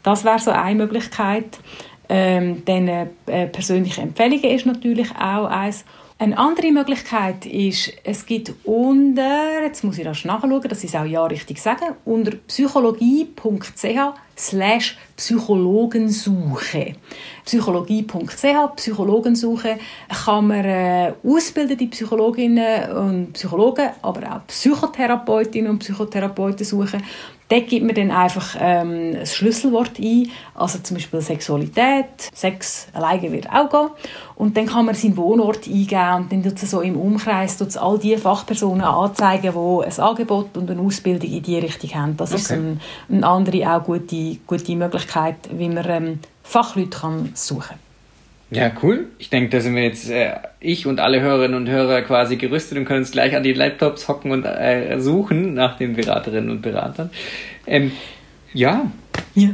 [0.04, 1.60] Das wäre so eine Möglichkeit.
[2.14, 5.86] Ähm, dann äh, persönliche Empfehlungen ist natürlich auch eins.
[6.20, 10.95] Eine andere Möglichkeit ist, es gibt unter, jetzt muss ich das nachschauen, dass ich es
[10.95, 13.86] auch ja richtig sagen, unter psychologie.ch
[14.38, 16.95] slash Psychologensuche.
[17.45, 19.77] Psychologie.ch, Psychologensuche,
[20.25, 27.03] kann man äh, ausgebildete Psychologinnen und Psychologen, aber auch Psychotherapeutinnen und Psychotherapeuten suchen.
[27.51, 33.29] Dort gibt man dann einfach ähm, ein Schlüsselwort ein, also zum Beispiel Sexualität, Sex alleine
[33.29, 33.89] wird auch gehen.
[34.36, 37.75] Und dann kann man seinen Wohnort eingeben und dann tut es so im Umkreis tut's
[37.75, 42.15] all die Fachpersonen anzeigen, die ein Angebot und eine Ausbildung in diese Richtung haben.
[42.15, 42.41] Das okay.
[42.41, 42.77] ist eine,
[43.09, 44.15] eine andere, auch gute,
[44.47, 47.80] gute Möglichkeit, wie man ähm, Fachleute kann suchen kann.
[48.51, 49.07] Ja, cool.
[49.17, 52.78] Ich denke, da sind wir jetzt, äh, ich und alle Hörerinnen und Hörer quasi gerüstet
[52.78, 56.61] und können uns gleich an die Laptops hocken und äh, suchen nach den Beraterinnen und
[56.61, 57.09] Beratern.
[57.65, 57.93] Ähm,
[58.53, 58.91] ja.
[59.36, 59.49] Ja.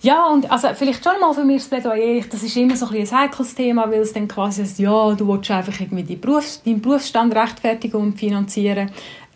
[0.00, 2.96] Ja, und also vielleicht schon mal für mich das Plädoyer, das ist immer so ein,
[2.96, 6.62] ein heikles Thema, weil es dann quasi ist, ja, du willst einfach irgendwie deinen, Berufs-,
[6.62, 8.90] deinen Berufsstand rechtfertigen und finanzieren.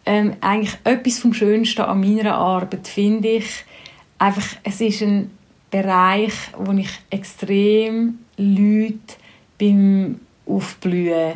[0.04, 3.64] Ähm, eigentlich etwas vom Schönsten an meiner Arbeit finde ich,
[4.22, 5.30] einfach, es ist ein
[5.70, 9.16] Bereich, wo ich extrem Leute
[9.58, 11.34] beim Aufblühen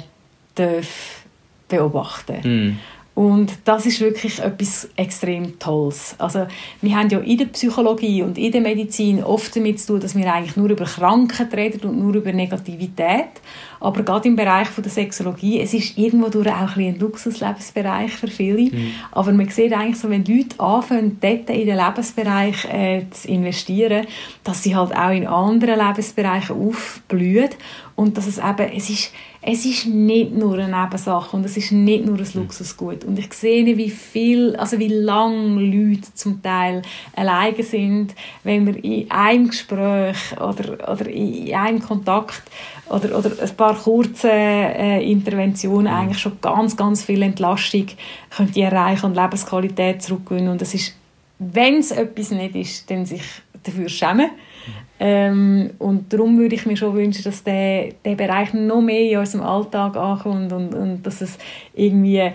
[0.55, 1.25] darf
[1.69, 2.79] beobachten mm.
[3.17, 6.15] Und das ist wirklich etwas extrem Tolles.
[6.19, 6.47] Also,
[6.83, 10.15] wir haben ja in der Psychologie und in der Medizin oft damit zu tun, dass
[10.15, 13.41] wir eigentlich nur über Krankheit reden und nur über Negativität.
[13.81, 18.13] Aber gerade im Bereich von der Sexologie, es ist irgendwo durch auch ein, ein Luxuslebensbereich
[18.13, 18.71] für viele.
[18.71, 18.91] Mhm.
[19.13, 24.07] Aber man sieht eigentlich so, wenn Leute anfangen, dort in den Lebensbereich äh, zu investieren,
[24.45, 27.49] dass sie halt auch in anderen Lebensbereichen aufblühen
[27.95, 29.13] und dass es eben, es ist,
[29.49, 33.05] es ist nicht nur eine Nebensache und es ist nicht nur ein Luxusgut.
[33.05, 36.83] Und ich sehe, wie viel, also wie lange Leute zum Teil
[37.15, 42.43] alleine sind, wenn wir in einem Gespräch oder, oder in einem Kontakt
[42.89, 45.99] oder, oder ein paar kurze äh, Interventionen mhm.
[45.99, 47.87] eigentlich schon ganz, ganz viel Entlastung
[48.37, 50.51] können die erreichen und Lebensqualität zurückgewinnen.
[50.51, 50.97] Und es ist,
[51.39, 53.23] wenn es etwas nicht ist, dann sich
[53.67, 54.31] dafür schämen.
[54.99, 59.19] Ähm, und darum würde ich mir schon wünschen, dass der, der Bereich noch mehr in
[59.19, 61.39] unserem Alltag ankommt und, und dass es
[61.75, 62.31] irgendwie,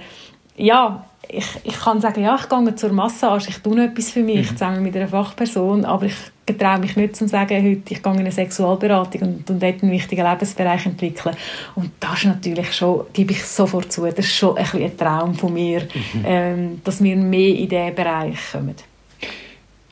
[0.58, 4.52] ja, ich, ich kann sagen, ja, ich gehe zur Massage, ich tue etwas für mich
[4.52, 4.58] mhm.
[4.58, 6.16] zusammen mit einer Fachperson, aber ich
[6.58, 9.92] traue mich nicht zu sagen, heute ich gehe in eine Sexualberatung und, und dort einen
[9.92, 11.36] wichtigen Lebensbereich entwickeln.
[11.76, 15.34] Und das ist natürlich schon, gebe ich sofort zu, das ist schon ein, ein Traum
[15.34, 16.26] von mir, mhm.
[16.26, 18.76] ähm, dass wir mehr in diesen Bereich kommen.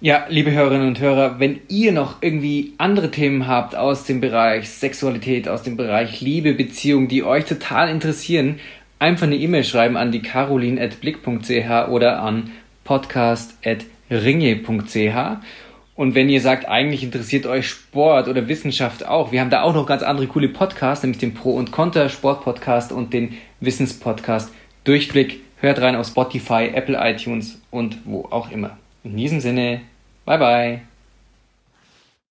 [0.02, 4.70] Ja, liebe Hörerinnen und Hörer, wenn ihr noch irgendwie andere Themen habt aus dem Bereich
[4.70, 8.62] Sexualität, aus dem Bereich Liebe, Beziehung, die euch total interessieren,
[8.98, 12.52] einfach eine E-Mail schreiben an die carolin.blick.ch oder an
[12.86, 15.44] podcast.ringe.ch.
[15.96, 19.74] Und wenn ihr sagt, eigentlich interessiert euch Sport oder Wissenschaft auch, wir haben da auch
[19.74, 24.54] noch ganz andere coole Podcasts, nämlich den Pro und Contra Sport Podcast und den Wissenspodcast
[24.86, 25.42] Durchblick.
[25.58, 28.78] Hört rein auf Spotify, Apple iTunes und wo auch immer.
[29.04, 29.82] In diesem Sinne,
[30.30, 30.89] bye bye.